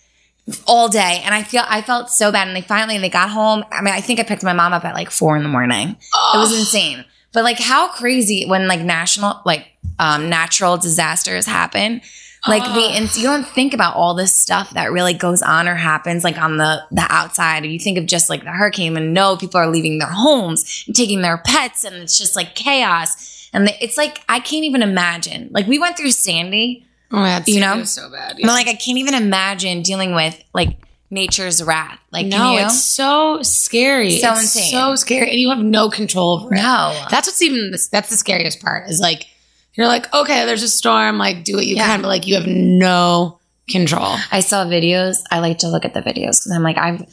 all 0.66 0.88
day. 0.88 1.20
And 1.22 1.34
I 1.34 1.42
feel, 1.42 1.62
I 1.68 1.82
felt 1.82 2.08
so 2.08 2.32
bad. 2.32 2.48
And 2.48 2.56
they 2.56 2.62
finally, 2.62 2.96
they 2.96 3.10
got 3.10 3.28
home. 3.28 3.66
I 3.70 3.82
mean, 3.82 3.92
I 3.92 4.00
think 4.00 4.18
I 4.18 4.22
picked 4.22 4.42
my 4.42 4.54
mom 4.54 4.72
up 4.72 4.86
at 4.86 4.94
like 4.94 5.10
four 5.10 5.36
in 5.36 5.42
the 5.42 5.50
morning. 5.50 5.90
It 6.34 6.38
was 6.38 6.58
insane. 6.58 7.04
But 7.34 7.44
like 7.44 7.60
how 7.60 7.88
crazy 7.88 8.46
when 8.46 8.66
like 8.66 8.80
national, 8.80 9.42
like 9.44 9.66
um, 9.98 10.30
natural 10.30 10.78
disasters 10.78 11.44
happen. 11.44 12.00
Like 12.48 12.62
the, 12.62 12.80
and 12.96 13.06
ah. 13.06 13.18
you 13.18 13.24
don't 13.24 13.46
think 13.46 13.74
about 13.74 13.96
all 13.96 14.14
this 14.14 14.34
stuff 14.34 14.70
that 14.70 14.92
really 14.92 15.12
goes 15.12 15.42
on 15.42 15.68
or 15.68 15.74
happens 15.74 16.24
like 16.24 16.38
on 16.38 16.56
the 16.56 16.82
the 16.90 17.06
outside. 17.10 17.64
You 17.66 17.78
think 17.78 17.98
of 17.98 18.06
just 18.06 18.30
like 18.30 18.44
the 18.44 18.50
hurricane, 18.50 18.96
and 18.96 19.12
no, 19.12 19.36
people 19.36 19.60
are 19.60 19.68
leaving 19.68 19.98
their 19.98 20.08
homes, 20.08 20.84
and 20.86 20.96
taking 20.96 21.20
their 21.20 21.38
pets, 21.38 21.84
and 21.84 21.96
it's 21.96 22.16
just 22.18 22.36
like 22.36 22.54
chaos. 22.54 23.48
And 23.52 23.66
the, 23.66 23.84
it's 23.84 23.96
like 23.96 24.20
I 24.28 24.40
can't 24.40 24.64
even 24.64 24.82
imagine. 24.82 25.50
Like 25.52 25.66
we 25.66 25.78
went 25.78 25.96
through 25.98 26.12
Sandy, 26.12 26.86
Oh, 27.12 27.22
that's 27.22 27.48
You 27.48 27.60
know? 27.60 27.82
so 27.84 28.10
bad. 28.10 28.36
but 28.36 28.46
like 28.46 28.68
I 28.68 28.74
can't 28.74 28.98
even 28.98 29.14
imagine 29.14 29.82
dealing 29.82 30.14
with 30.14 30.42
like 30.54 30.78
nature's 31.10 31.62
wrath. 31.62 31.98
Like 32.12 32.26
no, 32.26 32.56
it's 32.56 32.82
so 32.82 33.42
scary. 33.42 34.18
So 34.18 34.32
It's 34.32 34.42
insane. 34.42 34.70
So 34.70 34.94
scary, 34.94 35.30
and 35.30 35.38
you 35.38 35.50
have 35.50 35.58
no 35.58 35.90
control 35.90 36.40
over 36.40 36.54
it. 36.54 36.58
no. 36.58 37.06
That's 37.10 37.28
what's 37.28 37.42
even 37.42 37.72
that's 37.90 38.08
the 38.10 38.16
scariest 38.16 38.60
part 38.60 38.88
is 38.88 39.00
like 39.00 39.26
you're 39.74 39.86
like, 39.86 40.12
okay, 40.12 40.44
there's 40.46 40.62
a 40.62 40.68
storm, 40.68 41.18
like 41.18 41.44
do 41.44 41.56
what 41.56 41.66
you 41.66 41.76
Yeah. 41.76 41.86
can, 41.86 42.02
but 42.02 42.08
like 42.08 42.26
you 42.26 42.34
have 42.36 42.46
no 42.46 43.38
control. 43.68 44.16
I 44.32 44.40
saw 44.40 44.64
videos. 44.64 45.18
I 45.30 45.38
like 45.38 45.58
to 45.58 45.68
look 45.68 45.84
at 45.84 45.94
the 45.94 46.00
videos 46.02 46.40
because 46.40 46.52
I'm 46.54 46.62
like, 46.62 46.76
I'm 46.78 47.06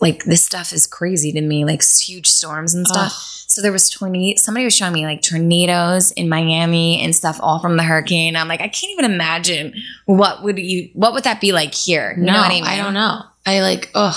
like 0.00 0.24
this 0.24 0.44
stuff 0.44 0.72
is 0.72 0.86
crazy 0.86 1.32
to 1.32 1.40
me, 1.40 1.64
like 1.64 1.82
huge 1.82 2.26
storms 2.26 2.74
and 2.74 2.86
stuff. 2.86 3.12
So 3.46 3.60
there 3.62 3.70
was 3.72 3.88
tornado. 3.90 4.36
Somebody 4.38 4.64
was 4.64 4.74
showing 4.74 4.92
me 4.94 5.04
like 5.04 5.22
tornadoes 5.22 6.10
in 6.12 6.28
Miami 6.28 7.02
and 7.02 7.14
stuff, 7.14 7.38
all 7.40 7.60
from 7.60 7.76
the 7.76 7.82
hurricane. 7.82 8.34
I'm 8.34 8.48
like, 8.48 8.60
I 8.62 8.68
can't 8.68 8.92
even 8.92 9.04
imagine 9.04 9.74
what 10.06 10.42
would 10.42 10.58
you, 10.58 10.88
what 10.94 11.12
would 11.12 11.24
that 11.24 11.40
be 11.40 11.52
like 11.52 11.74
here? 11.74 12.14
You 12.16 12.24
no, 12.24 12.32
I 12.34 12.48
mean? 12.48 12.64
I 12.64 12.76
don't 12.78 12.94
know. 12.94 13.20
I 13.46 13.60
like, 13.60 13.90
ugh. 13.94 14.16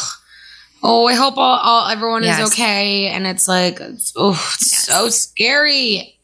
Oh, 0.84 1.08
I 1.08 1.16
hope 1.16 1.38
all, 1.38 1.60
all 1.60 1.88
everyone 1.90 2.24
Yes. 2.24 2.40
is 2.40 2.52
okay. 2.54 3.08
And 3.08 3.26
it's 3.28 3.48
like, 3.48 3.80
oh, 3.82 4.52
it's 4.56 4.72
Yes. 4.72 4.86
so 4.88 5.10
scary. 5.10 6.15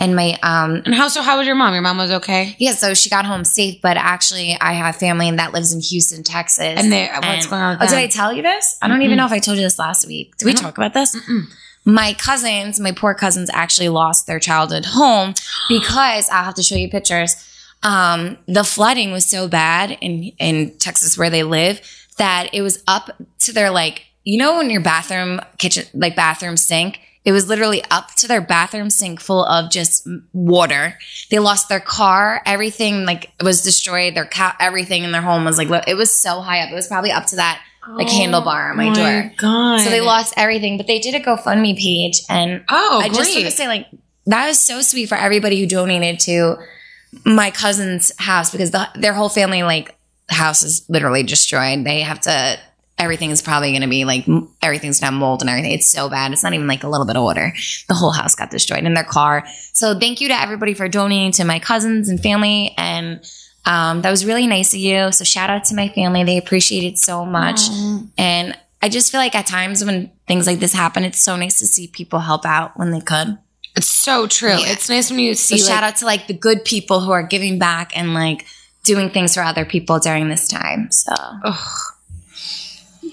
And 0.00 0.14
my 0.14 0.38
um, 0.44 0.82
And 0.84 0.94
how 0.94 1.08
so? 1.08 1.22
How 1.22 1.38
was 1.38 1.46
your 1.46 1.56
mom? 1.56 1.72
Your 1.74 1.82
mom 1.82 1.98
was 1.98 2.10
okay. 2.12 2.54
yeah. 2.58 2.72
So 2.72 2.94
she 2.94 3.10
got 3.10 3.26
home 3.26 3.44
safe, 3.44 3.80
but 3.82 3.96
actually, 3.96 4.56
I 4.60 4.72
have 4.74 4.94
family 4.96 5.28
that 5.30 5.52
lives 5.52 5.72
in 5.72 5.80
Houston, 5.80 6.22
Texas. 6.22 6.74
And 6.80 6.92
they, 6.92 7.08
what's 7.08 7.26
And- 7.26 7.50
going 7.50 7.62
on? 7.62 7.76
Oh, 7.80 7.86
did? 7.86 7.94
I 7.94 8.06
tell 8.06 8.32
you 8.32 8.42
this? 8.42 8.78
I 8.80 8.86
don't 8.88 9.02
even 9.02 9.16
know 9.16 9.26
if 9.26 9.32
I 9.32 9.40
told 9.40 9.58
you 9.58 9.64
this 9.64 9.78
last 9.78 10.06
week. 10.06 10.36
Did 10.36 10.44
we 10.46 10.54
talk 10.54 10.78
about 10.78 10.94
this? 10.94 11.16
Mm-mm. 11.16 11.52
My 11.84 12.12
cousins, 12.12 12.78
my 12.78 12.92
poor 12.92 13.14
cousins, 13.14 13.50
actually 13.52 13.88
lost 13.88 14.26
their 14.26 14.38
childhood 14.38 14.84
home 14.86 15.34
because 15.68 16.28
I'll 16.30 16.44
have 16.44 16.54
to 16.54 16.62
show 16.62 16.76
you 16.76 16.88
pictures. 16.88 17.34
Um, 17.82 18.38
the 18.46 18.64
flooding 18.64 19.10
was 19.12 19.26
so 19.26 19.48
bad 19.48 19.96
in 20.00 20.24
in 20.38 20.76
Texas 20.78 21.16
where 21.18 21.30
they 21.30 21.42
live 21.42 21.80
that 22.18 22.50
it 22.52 22.62
was 22.62 22.82
up 22.86 23.10
to 23.40 23.52
their 23.52 23.70
like 23.70 24.04
you 24.24 24.36
know 24.38 24.56
when 24.58 24.68
your 24.70 24.80
bathroom 24.80 25.40
kitchen 25.58 25.84
like 25.94 26.14
bathroom 26.16 26.56
sink 26.56 26.98
it 27.28 27.32
was 27.32 27.46
literally 27.46 27.82
up 27.90 28.14
to 28.14 28.26
their 28.26 28.40
bathroom 28.40 28.88
sink 28.88 29.20
full 29.20 29.44
of 29.44 29.70
just 29.70 30.08
water. 30.32 30.96
They 31.30 31.38
lost 31.38 31.68
their 31.68 31.78
car, 31.78 32.40
everything 32.46 33.04
like 33.04 33.30
was 33.42 33.60
destroyed. 33.60 34.14
Their 34.14 34.24
cat, 34.24 34.56
everything 34.58 35.04
in 35.04 35.12
their 35.12 35.20
home 35.20 35.44
was 35.44 35.58
like 35.58 35.68
it 35.86 35.94
was 35.94 36.10
so 36.10 36.40
high 36.40 36.60
up. 36.60 36.72
It 36.72 36.74
was 36.74 36.86
probably 36.86 37.12
up 37.12 37.26
to 37.26 37.36
that 37.36 37.62
like 37.86 38.06
oh 38.06 38.10
handlebar 38.10 38.70
on 38.70 38.78
my 38.78 38.94
door. 38.94 39.30
God. 39.36 39.80
So 39.80 39.90
they 39.90 40.00
lost 40.00 40.32
everything, 40.38 40.78
but 40.78 40.86
they 40.86 41.00
did 41.00 41.14
a 41.14 41.20
GoFundMe 41.20 41.76
page, 41.76 42.22
and 42.30 42.64
Oh, 42.70 43.00
I 43.02 43.08
just 43.08 43.20
want 43.20 43.44
to 43.44 43.50
say, 43.50 43.68
like, 43.68 43.88
that 44.24 44.48
is 44.48 44.58
so 44.58 44.80
sweet 44.80 45.10
for 45.10 45.16
everybody 45.16 45.60
who 45.60 45.66
donated 45.66 46.20
to 46.20 46.56
my 47.26 47.50
cousin's 47.50 48.10
house 48.18 48.50
because 48.50 48.70
the, 48.70 48.88
their 48.94 49.12
whole 49.12 49.28
family, 49.28 49.64
like, 49.64 49.94
house 50.30 50.62
is 50.62 50.86
literally 50.88 51.24
destroyed. 51.24 51.84
They 51.84 52.00
have 52.00 52.20
to. 52.22 52.58
Everything's 52.98 53.42
probably 53.42 53.70
going 53.70 53.82
to 53.82 53.88
be 53.88 54.04
like 54.04 54.26
everything's 54.60 55.00
gonna 55.00 55.16
mold 55.16 55.40
and 55.40 55.48
everything. 55.48 55.72
It's 55.72 55.88
so 55.88 56.08
bad. 56.08 56.32
It's 56.32 56.42
not 56.42 56.52
even 56.54 56.66
like 56.66 56.82
a 56.82 56.88
little 56.88 57.06
bit 57.06 57.16
of 57.16 57.22
water. 57.22 57.52
The 57.88 57.94
whole 57.94 58.10
house 58.10 58.34
got 58.34 58.50
destroyed 58.50 58.84
in 58.84 58.94
their 58.94 59.04
car. 59.04 59.44
So 59.72 59.98
thank 59.98 60.20
you 60.20 60.28
to 60.28 60.34
everybody 60.34 60.74
for 60.74 60.88
donating 60.88 61.32
to 61.32 61.44
my 61.44 61.58
cousins 61.58 62.08
and 62.08 62.20
family, 62.20 62.74
and 62.76 63.24
um, 63.64 64.02
that 64.02 64.10
was 64.10 64.24
really 64.24 64.46
nice 64.46 64.72
of 64.72 64.80
you. 64.80 65.12
So 65.12 65.24
shout 65.24 65.50
out 65.50 65.64
to 65.66 65.74
my 65.74 65.88
family. 65.90 66.24
They 66.24 66.38
appreciate 66.38 66.84
it 66.84 66.98
so 66.98 67.24
much. 67.24 67.60
And 68.16 68.56
I 68.80 68.88
just 68.88 69.12
feel 69.12 69.20
like 69.20 69.34
at 69.34 69.46
times 69.46 69.84
when 69.84 70.10
things 70.26 70.46
like 70.46 70.58
this 70.58 70.72
happen, 70.72 71.04
it's 71.04 71.20
so 71.20 71.36
nice 71.36 71.58
to 71.58 71.66
see 71.66 71.86
people 71.88 72.20
help 72.20 72.46
out 72.46 72.78
when 72.78 72.92
they 72.92 73.00
could. 73.00 73.36
It's 73.76 73.88
so 73.88 74.26
true. 74.26 74.50
Yeah. 74.50 74.72
It's 74.72 74.88
nice 74.88 75.10
when 75.10 75.18
you 75.18 75.34
So 75.34 75.56
see. 75.56 75.62
shout 75.62 75.82
like, 75.82 75.92
out 75.92 75.96
to 75.96 76.06
like 76.06 76.26
the 76.26 76.34
good 76.34 76.64
people 76.64 77.00
who 77.00 77.10
are 77.10 77.22
giving 77.22 77.58
back 77.58 77.96
and 77.96 78.14
like 78.14 78.46
doing 78.84 79.10
things 79.10 79.34
for 79.34 79.42
other 79.42 79.64
people 79.64 79.98
during 79.98 80.28
this 80.28 80.48
time. 80.48 80.90
So 80.90 81.14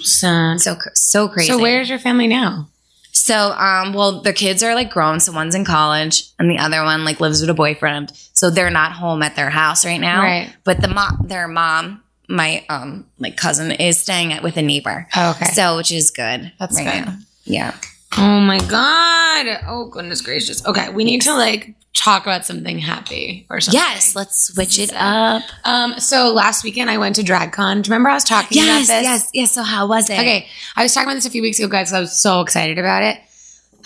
Son. 0.06 0.60
so 0.60 0.78
so 0.94 1.28
crazy. 1.28 1.50
So 1.52 1.60
where's 1.60 1.90
your 1.90 2.00
family 2.00 2.28
now? 2.28 2.68
So 3.12 3.52
um 3.54 3.94
well 3.94 4.22
the 4.22 4.34
kids 4.34 4.62
are 4.64 4.76
like 4.76 4.92
grown, 4.92 5.20
so 5.20 5.32
one's 5.32 5.56
in 5.56 5.66
college 5.66 6.24
and 6.38 6.50
the 6.50 6.58
other 6.58 6.84
one 6.84 7.06
like 7.06 7.20
lives 7.20 7.42
with 7.42 7.50
a 7.50 7.54
boyfriend. 7.54 8.12
So 8.34 8.50
they're 8.50 8.70
not 8.70 8.92
home 8.92 9.24
at 9.24 9.36
their 9.36 9.50
house 9.50 9.86
right 9.86 10.00
now. 10.02 10.22
Right. 10.22 10.54
But 10.64 10.82
the 10.82 10.90
mom 10.90 11.26
their 11.28 11.48
mom, 11.48 12.04
my 12.28 12.66
um 12.70 13.06
like 13.20 13.38
cousin 13.38 13.72
is 13.72 14.00
staying 14.00 14.34
at 14.34 14.44
with 14.44 14.58
a 14.58 14.62
neighbor. 14.62 15.08
Oh, 15.16 15.32
okay. 15.32 15.46
So 15.54 15.78
which 15.78 15.92
is 15.92 16.12
good. 16.12 16.52
That's 16.60 16.76
right 16.76 17.00
good. 17.00 17.06
now. 17.06 17.18
Yeah. 17.46 17.76
oh 18.18 18.40
my 18.42 18.60
god. 18.60 19.60
Oh 19.68 19.88
goodness 19.92 20.22
gracious. 20.22 20.66
Okay, 20.66 20.90
we 20.90 21.04
need 21.04 21.22
to 21.22 21.34
like 21.34 21.74
talk 21.96 22.24
about 22.24 22.46
something 22.46 22.78
happy 22.78 23.48
or 23.50 23.60
something. 23.62 23.80
Yes, 23.80 24.16
let's 24.16 24.38
switch 24.54 24.78
it 24.80 24.92
up. 24.94 25.42
Um. 25.64 25.98
So 26.00 26.32
last 26.34 26.64
weekend 26.64 26.90
I 26.92 26.98
went 26.98 27.16
to 27.16 27.24
DragCon. 27.24 27.82
Do 27.82 27.88
you 27.88 27.92
remember 27.94 28.10
I 28.10 28.14
was 28.14 28.24
talking 28.24 28.58
Yes, 28.58 28.88
about 28.90 28.96
this? 28.98 29.04
yes, 29.04 29.30
yes. 29.34 29.52
So 29.54 29.64
how 29.64 29.88
was 29.88 30.10
it? 30.10 30.20
Okay, 30.20 30.48
I 30.76 30.84
was 30.84 30.94
talking 30.94 31.08
about 31.08 31.16
this 31.16 31.26
a 31.26 31.30
few 31.32 31.42
weeks 31.42 31.58
ago, 31.60 31.68
guys. 31.70 31.92
I 31.94 32.00
was 32.00 32.12
so 32.16 32.42
excited 32.42 32.78
about 32.78 33.02
it. 33.04 33.18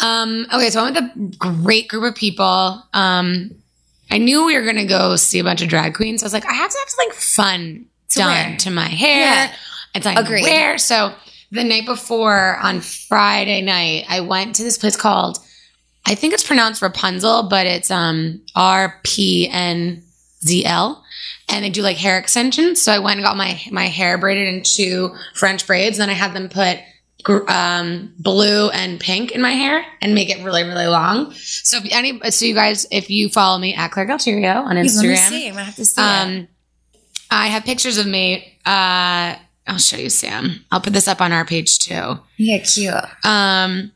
Um, 0.01 0.47
okay, 0.53 0.69
so 0.69 0.81
I 0.81 0.89
went 0.89 0.95
with 1.15 1.35
a 1.41 1.53
great 1.61 1.87
group 1.87 2.03
of 2.03 2.15
people. 2.15 2.83
Um, 2.93 3.51
I 4.11 4.17
knew 4.17 4.45
we 4.45 4.57
were 4.57 4.65
gonna 4.65 4.87
go 4.87 5.15
see 5.15 5.39
a 5.39 5.43
bunch 5.43 5.61
of 5.61 5.69
drag 5.69 5.93
queens. 5.93 6.23
I 6.23 6.25
was 6.25 6.33
like, 6.33 6.45
I 6.45 6.53
have 6.53 6.71
to 6.71 6.77
have 6.77 6.89
something 6.89 7.13
fun 7.15 7.85
To 8.11 8.19
done 8.19 8.27
wear. 8.49 8.57
to 8.57 8.69
my 8.71 8.87
hair 8.87 9.19
Yeah. 9.47 9.53
and 9.93 10.03
something 10.03 10.23
Agreed. 10.23 10.45
to 10.45 10.49
wear. 10.49 10.77
So 10.77 11.13
the 11.51 11.63
night 11.63 11.85
before 11.85 12.57
on 12.57 12.79
Friday 12.81 13.61
night, 13.61 14.05
I 14.09 14.21
went 14.21 14.55
to 14.55 14.63
this 14.63 14.77
place 14.77 14.95
called 14.95 15.37
I 16.09 16.15
think 16.15 16.33
it's 16.33 16.43
pronounced 16.43 16.81
Rapunzel, 16.81 17.43
but 17.43 17.67
it's 17.67 17.91
um 17.91 18.41
R 18.55 18.99
P 19.03 19.47
N 19.47 20.03
Z 20.43 20.65
L. 20.65 21.03
And 21.47 21.63
they 21.63 21.69
do 21.69 21.81
like 21.81 21.97
hair 21.97 22.17
extensions. 22.17 22.81
So 22.81 22.91
I 22.91 22.99
went 22.99 23.17
and 23.17 23.25
got 23.25 23.37
my 23.37 23.61
my 23.71 23.85
hair 23.85 24.17
braided 24.17 24.47
into 24.53 25.15
French 25.33 25.65
braids. 25.65 25.97
And 25.97 26.03
then 26.03 26.09
I 26.09 26.13
had 26.13 26.33
them 26.33 26.49
put 26.49 26.79
um, 27.47 28.13
blue 28.17 28.69
and 28.69 28.99
pink 28.99 29.31
in 29.31 29.41
my 29.41 29.51
hair 29.51 29.85
and 30.01 30.15
make 30.15 30.29
it 30.29 30.43
really 30.43 30.63
really 30.63 30.87
long. 30.87 31.33
So 31.33 31.77
if 31.77 31.87
any 31.91 32.19
so 32.31 32.45
you 32.45 32.53
guys, 32.53 32.87
if 32.91 33.09
you 33.09 33.29
follow 33.29 33.59
me 33.59 33.75
at 33.75 33.91
Clare 33.91 34.07
Galterio 34.07 34.63
on 34.63 34.75
Instagram, 34.77 35.17
see. 35.17 35.47
I'm 35.47 35.53
gonna 35.53 35.65
have 35.65 35.75
to 35.75 35.85
see 35.85 36.01
it. 36.01 36.05
um, 36.05 36.47
I 37.29 37.47
have 37.47 37.63
pictures 37.65 37.97
of 37.97 38.07
me. 38.07 38.57
Uh, 38.65 39.35
I'll 39.67 39.77
show 39.77 39.97
you, 39.97 40.09
Sam. 40.09 40.65
I'll 40.71 40.81
put 40.81 40.93
this 40.93 41.07
up 41.07 41.21
on 41.21 41.31
our 41.31 41.45
page 41.45 41.77
too. 41.79 42.19
Yeah, 42.37 42.57
cute. 42.59 42.93
Um, 43.23 43.91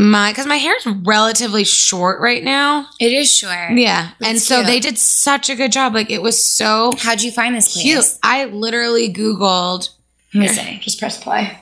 my 0.00 0.32
because 0.32 0.46
my 0.46 0.56
hair 0.56 0.76
is 0.76 0.86
relatively 0.86 1.64
short 1.64 2.20
right 2.20 2.42
now. 2.42 2.86
It 2.98 3.12
is 3.12 3.34
short. 3.34 3.72
Yeah, 3.72 4.10
and 4.22 4.38
so 4.38 4.56
cute. 4.56 4.66
they 4.66 4.80
did 4.80 4.98
such 4.98 5.50
a 5.50 5.54
good 5.54 5.72
job. 5.72 5.94
Like 5.94 6.10
it 6.10 6.22
was 6.22 6.44
so 6.44 6.92
How'd 6.98 7.22
you 7.22 7.30
find 7.30 7.54
this 7.54 7.72
place? 7.72 7.84
cute. 7.84 8.18
I 8.22 8.46
literally 8.46 9.12
Googled. 9.12 9.90
See. 10.32 10.78
Just 10.80 10.98
press 10.98 11.22
play. 11.22 11.58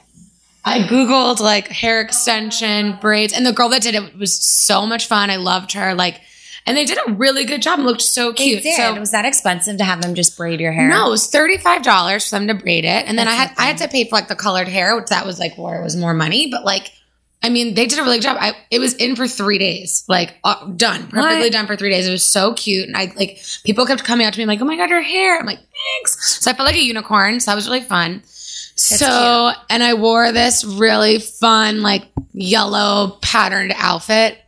I 0.64 0.81
Googled 0.81 1.40
like 1.40 1.68
hair 1.68 2.01
extension 2.01 2.98
braids, 3.01 3.33
and 3.33 3.46
the 3.46 3.53
girl 3.53 3.70
that 3.70 3.83
did 3.83 3.94
it 3.94 4.16
was 4.18 4.38
so 4.38 4.87
much 4.87 5.07
fun. 5.07 5.31
I 5.31 5.37
loved 5.37 5.72
her. 5.72 5.94
Like, 5.94 6.20
and 6.66 6.77
they 6.77 6.85
did 6.85 6.98
a 7.07 7.12
really 7.12 7.46
good 7.46 7.62
job. 7.62 7.79
looked 7.79 8.03
so 8.03 8.33
cute. 8.35 8.62
So 8.62 9.01
was 9.01 9.12
that 9.12 9.24
expensive 9.24 9.79
to 9.79 9.85
have 9.85 10.03
them 10.03 10.14
just 10.14 10.37
braid 10.37 10.61
your 10.61 10.72
hair? 10.72 10.88
no, 10.88 11.07
it 11.07 11.11
was 11.11 11.27
thirty 11.29 11.57
five 11.57 11.83
dollars 11.83 12.29
for 12.29 12.37
them 12.38 12.48
to 12.48 12.55
braid 12.55 12.85
it, 12.85 13.07
and 13.07 13.18
then 13.18 13.27
I 13.27 13.33
had 13.33 13.53
I 13.57 13.64
had 13.64 13.79
to 13.79 13.88
pay 13.88 14.05
for 14.05 14.16
like 14.16 14.29
the 14.29 14.37
colored 14.37 14.68
hair, 14.68 14.94
which 14.94 15.09
that 15.09 15.24
was 15.24 15.38
like 15.38 15.57
where 15.57 15.81
it 15.81 15.83
was 15.85 15.96
more 15.96 16.12
money. 16.12 16.51
But 16.51 16.64
like, 16.64 16.92
I 17.42 17.51
mean, 17.51 17.74
they 17.74 17.87
did 17.87 17.98
a 17.98 18.03
really 18.03 18.16
good 18.16 18.24
job. 18.24 18.37
I 18.40 18.55
it 18.70 18.81
was 18.81 18.94
in 18.94 19.14
for 19.14 19.29
three 19.29 19.59
days, 19.59 20.05
like 20.09 20.37
uh, 20.42 20.66
done, 20.72 21.03
perfectly 21.07 21.42
What? 21.46 21.53
done 21.53 21.66
for 21.66 21.77
three 21.77 21.90
days. 21.90 22.07
It 22.07 22.11
was 22.11 22.24
so 22.24 22.53
cute, 22.55 22.87
and 22.88 22.96
I 22.96 23.12
like 23.16 23.40
people 23.64 23.87
kept 23.87 24.03
coming 24.05 24.27
up 24.27 24.35
to 24.35 24.38
me 24.40 24.46
like, 24.46 24.61
"Oh 24.61 24.64
my 24.64 24.77
god, 24.77 24.90
your 24.90 25.03
hair!" 25.03 25.38
I'm 25.38 25.46
like, 25.46 25.61
"Thanks." 25.61 26.40
So 26.42 26.51
I 26.51 26.55
felt 26.55 26.66
like 26.66 26.74
a 26.77 26.83
unicorn. 26.83 27.38
So 27.38 27.51
that 27.51 27.55
was 27.55 27.68
really 27.68 27.83
fun. 27.83 28.22
so 28.74 29.53
and 29.70 29.83
I 29.83 29.94
wore 29.94 30.33
this 30.33 30.64
really 30.64 31.18
fun 31.20 31.81
like 31.83 32.05
yellow 32.33 33.18
patterned 33.22 33.72
outfit. 33.77 34.38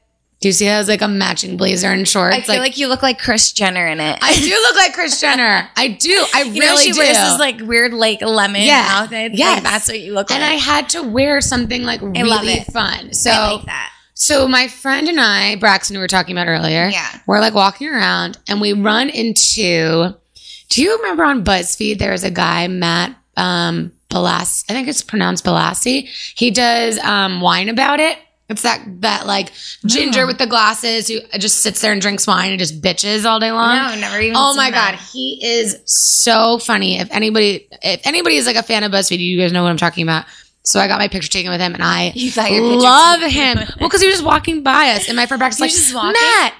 Do 0.40 0.48
you 0.48 0.52
see 0.52 0.64
that? 0.64 0.78
Was 0.78 0.88
like 0.88 1.02
a 1.02 1.08
matching 1.08 1.58
blazer 1.58 1.88
and 1.88 2.08
shorts. 2.08 2.34
I 2.34 2.40
feel 2.40 2.56
like, 2.60 2.78
you 2.78 2.88
look 2.88 3.02
like 3.02 3.18
Kris 3.18 3.52
Jenner 3.52 3.86
in 3.86 4.00
it. 4.00 4.18
I 4.22 4.34
do 4.34 4.48
look 4.50 4.74
like 4.76 4.94
Kris 4.94 5.20
Jenner. 5.20 5.68
I 5.76 5.88
do. 5.88 6.24
I 6.34 6.42
you 6.44 6.52
really 6.60 6.66
know 6.66 6.76
she 6.78 6.92
do. 6.92 6.98
wears 6.98 7.16
this 7.18 7.38
like 7.38 7.60
weird 7.60 7.92
like 7.92 8.22
lemon 8.22 8.62
Yeah. 8.62 8.86
outfit. 8.88 9.32
Yes. 9.34 9.56
Like, 9.56 9.64
that's 9.64 9.88
what 9.88 10.00
you 10.00 10.14
look 10.14 10.30
and 10.30 10.40
like. 10.40 10.50
And 10.50 10.58
I 10.58 10.62
had 10.62 10.88
to 10.90 11.02
wear 11.02 11.42
something 11.42 11.82
like 11.82 12.00
really 12.00 12.60
fun. 12.72 13.12
So, 13.12 13.30
I 13.30 13.52
like 13.52 13.66
that. 13.66 13.92
so 14.14 14.48
my 14.48 14.66
friend 14.68 15.08
and 15.08 15.20
I, 15.20 15.56
Braxton, 15.56 15.94
who 15.94 16.00
we 16.00 16.04
were 16.04 16.08
talking 16.08 16.34
about 16.34 16.48
earlier, 16.48 16.88
Yeah. 16.88 17.06
we're 17.26 17.40
like 17.40 17.52
walking 17.54 17.88
around 17.88 18.38
and 18.48 18.62
we 18.62 18.72
run 18.72 19.10
into. 19.10 20.14
Do 20.70 20.82
you 20.82 20.96
remember 20.98 21.24
on 21.24 21.44
BuzzFeed 21.44 21.98
there 21.98 22.12
was 22.12 22.24
a 22.24 22.30
guy 22.30 22.66
Matt 22.68 23.14
um, 23.36 23.92
Balas? 24.08 24.64
I 24.70 24.72
think 24.72 24.88
it's 24.88 25.02
pronounced 25.02 25.44
Bellassai. 25.44 26.08
He 26.36 26.50
does 26.50 26.98
um, 27.00 27.40
wine 27.42 27.68
about 27.68 28.00
it. 28.00 28.16
It's 28.50 28.62
that 28.62 28.80
that 29.02 29.26
like 29.26 29.52
ginger 29.86 30.22
No. 30.22 30.26
with 30.26 30.38
the 30.38 30.46
glasses 30.46 31.08
who 31.08 31.20
just 31.38 31.58
sits 31.60 31.80
there 31.80 31.92
and 31.92 32.00
drinks 32.02 32.26
wine 32.26 32.50
and 32.50 32.58
just 32.58 32.82
bitches 32.82 33.24
all 33.24 33.38
day 33.40 33.52
long. 33.52 33.76
No, 33.76 34.00
never 34.00 34.20
even. 34.20 34.36
Oh 34.36 34.54
my 34.54 34.70
that. 34.70 34.92
god, 34.92 35.00
he 35.12 35.38
is 35.42 35.78
so 35.86 36.58
funny. 36.58 36.98
If 36.98 37.10
anybody, 37.12 37.68
if 37.82 38.00
anybody 38.06 38.36
is 38.36 38.46
like 38.46 38.56
a 38.56 38.62
fan 38.62 38.82
of 38.82 38.92
BuzzFeed, 38.92 39.18
you 39.18 39.38
guys 39.38 39.52
know 39.52 39.62
what 39.62 39.70
I'm 39.70 39.76
talking 39.76 40.02
about. 40.02 40.24
So 40.62 40.78
I 40.78 40.88
got 40.88 40.98
my 40.98 41.08
picture 41.08 41.30
taken 41.30 41.50
with 41.50 41.60
him, 41.60 41.72
and 41.74 41.82
I 41.82 42.12
You 42.14 42.30
thought 42.30 42.50
your 42.50 42.60
picture 42.62 42.80
love 42.82 43.20
him. 43.22 43.56
well, 43.80 43.88
because 43.88 44.00
he 44.02 44.06
was 44.08 44.16
just 44.16 44.24
walking 44.26 44.62
by 44.62 44.90
us, 44.90 45.08
and 45.08 45.16
my 45.16 45.24
friend 45.26 45.42
Brax 45.42 45.50
was 45.50 45.60
like, 45.60 45.70
just 45.70 45.94
walking? 45.94 46.12
Matt, 46.20 46.54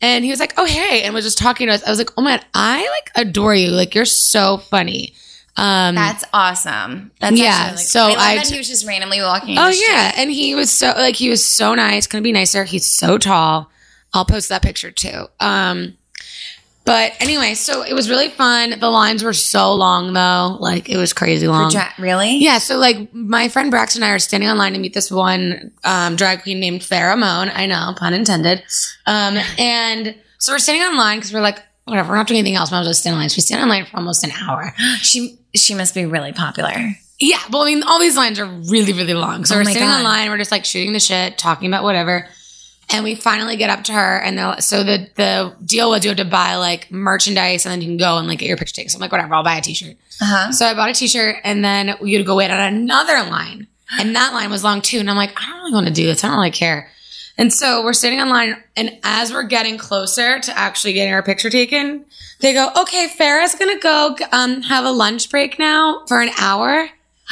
and 0.00 0.24
he 0.24 0.30
was 0.30 0.40
like, 0.40 0.54
oh 0.56 0.64
hey, 0.64 1.02
and 1.02 1.14
was 1.14 1.24
just 1.24 1.38
talking 1.38 1.68
to 1.68 1.72
us. 1.74 1.84
I 1.84 1.90
was 1.90 1.98
like, 1.98 2.10
oh 2.16 2.22
man, 2.22 2.40
I 2.52 2.80
like 2.80 3.26
adore 3.26 3.54
you. 3.54 3.68
Like 3.70 3.94
you're 3.94 4.04
so 4.06 4.56
funny. 4.58 5.14
Um, 5.56 5.94
That's 5.94 6.24
awesome. 6.32 7.12
That's 7.20 7.38
Yeah, 7.38 7.46
actually, 7.46 7.76
like, 7.76 7.86
so 7.86 8.00
I 8.00 8.32
I 8.32 8.36
that 8.36 8.48
he 8.48 8.58
was 8.58 8.68
just 8.68 8.86
randomly 8.86 9.20
walking. 9.20 9.56
Oh 9.58 9.68
yeah, 9.68 10.12
and 10.16 10.30
he 10.30 10.54
was 10.54 10.70
so 10.70 10.88
like 10.96 11.16
he 11.16 11.28
was 11.30 11.44
so 11.44 11.74
nice. 11.74 12.06
Couldn't 12.06 12.24
be 12.24 12.32
nicer. 12.32 12.64
He's 12.64 12.86
so 12.86 13.18
tall. 13.18 13.70
I'll 14.12 14.24
post 14.24 14.48
that 14.48 14.62
picture 14.62 14.90
too. 14.90 15.26
Um, 15.40 15.96
but 16.84 17.12
anyway, 17.18 17.54
so 17.54 17.82
it 17.82 17.94
was 17.94 18.10
really 18.10 18.28
fun. 18.28 18.78
The 18.78 18.90
lines 18.90 19.22
were 19.24 19.32
so 19.32 19.72
long 19.74 20.12
though, 20.12 20.58
like 20.60 20.90
it 20.90 20.96
was 20.98 21.12
crazy 21.12 21.48
long. 21.48 21.70
Dra- 21.70 21.94
really? 21.98 22.36
Yeah, 22.38 22.58
so 22.58 22.76
like 22.76 23.12
my 23.14 23.48
friend 23.48 23.70
Braxton 23.70 24.02
and 24.02 24.10
I 24.10 24.14
are 24.14 24.18
standing 24.18 24.50
online 24.50 24.74
to 24.74 24.78
meet 24.78 24.92
this 24.92 25.10
one 25.10 25.72
um, 25.84 26.16
drag 26.16 26.42
queen 26.42 26.60
named 26.60 26.82
Farrah 26.82 27.18
Moan. 27.18 27.50
I 27.54 27.66
know, 27.66 27.94
pun 27.96 28.12
intended. 28.12 28.62
Um, 29.06 29.38
and 29.58 30.14
so 30.38 30.52
we're 30.52 30.58
standing 30.58 30.82
online 30.86 31.18
because 31.18 31.32
we're 31.32 31.40
like, 31.40 31.60
whatever, 31.84 32.10
we're 32.10 32.16
not 32.16 32.26
doing 32.26 32.40
anything 32.40 32.56
else. 32.56 32.70
Might 32.70 32.80
as 32.80 32.86
well 32.86 32.94
stand 32.94 33.14
in 33.14 33.20
line. 33.20 33.30
So 33.30 33.36
we 33.38 33.42
stand 33.42 33.62
in 33.62 33.68
line 33.68 33.86
for 33.86 33.96
almost 33.96 34.22
an 34.24 34.32
hour. 34.32 34.74
She 35.00 35.38
she 35.54 35.74
must 35.74 35.94
be 35.94 36.04
really 36.06 36.32
popular. 36.32 36.72
Yeah, 37.20 37.38
well, 37.50 37.62
I 37.62 37.66
mean, 37.66 37.82
all 37.84 38.00
these 38.00 38.16
lines 38.16 38.38
are 38.40 38.44
really, 38.46 38.92
really 38.92 39.14
long. 39.14 39.44
So 39.44 39.54
Oh 39.54 39.58
we're 39.58 39.64
sitting 39.64 39.82
God. 39.82 39.98
online, 40.04 40.30
we're 40.30 40.38
just 40.38 40.50
like 40.50 40.64
shooting 40.64 40.92
the 40.92 41.00
shit, 41.00 41.38
talking 41.38 41.68
about 41.68 41.84
whatever. 41.84 42.26
And 42.90 43.02
we 43.02 43.14
finally 43.14 43.56
get 43.56 43.70
up 43.70 43.84
to 43.84 43.92
her, 43.94 44.18
and 44.18 44.36
they're- 44.36 44.60
so 44.60 44.82
the 44.84 45.08
the 45.14 45.54
deal 45.64 45.88
was 45.90 46.04
you 46.04 46.10
have 46.10 46.18
to 46.18 46.24
buy 46.24 46.56
like 46.56 46.90
merchandise, 46.90 47.64
and 47.64 47.72
then 47.72 47.80
you 47.80 47.86
can 47.88 47.96
go 47.96 48.18
and 48.18 48.28
like 48.28 48.40
get 48.40 48.48
your 48.48 48.56
picture 48.58 48.74
taken. 48.74 48.90
So 48.90 48.96
I'm 48.96 49.00
like, 49.00 49.10
whatever, 49.12 49.34
I'll 49.34 49.42
buy 49.44 49.56
a 49.56 49.62
t-shirt. 49.62 49.96
Uh 50.20 50.24
huh. 50.26 50.52
So 50.52 50.66
I 50.66 50.74
bought 50.74 50.90
a 50.90 50.92
t-shirt, 50.92 51.36
and 51.44 51.64
then 51.64 51.94
you 52.02 52.18
had 52.18 52.24
to 52.24 52.26
go 52.26 52.36
wait 52.36 52.50
on 52.50 52.60
another 52.60 53.22
line, 53.30 53.68
and 53.98 54.14
that 54.16 54.34
line 54.34 54.50
was 54.50 54.62
long 54.64 54.82
too. 54.82 54.98
And 54.98 55.08
I'm 55.08 55.16
like, 55.16 55.32
I 55.40 55.46
don't 55.46 55.58
really 55.60 55.72
want 55.72 55.86
to 55.86 55.92
do 55.94 56.04
this. 56.04 56.22
I 56.24 56.28
don't 56.28 56.36
really 56.36 56.50
care. 56.50 56.90
And 57.36 57.52
so 57.52 57.82
we're 57.84 57.92
sitting 57.94 58.20
in 58.20 58.28
line, 58.28 58.56
and 58.76 58.96
as 59.02 59.32
we're 59.32 59.42
getting 59.42 59.76
closer 59.76 60.38
to 60.38 60.56
actually 60.58 60.92
getting 60.92 61.12
our 61.12 61.22
picture 61.22 61.50
taken, 61.50 62.04
they 62.40 62.52
go, 62.52 62.70
"Okay, 62.76 63.08
Farrah's 63.18 63.54
gonna 63.56 63.78
go 63.80 64.16
um, 64.32 64.62
have 64.62 64.84
a 64.84 64.90
lunch 64.90 65.30
break 65.30 65.58
now 65.58 66.04
for 66.06 66.20
an 66.20 66.30
hour." 66.38 66.88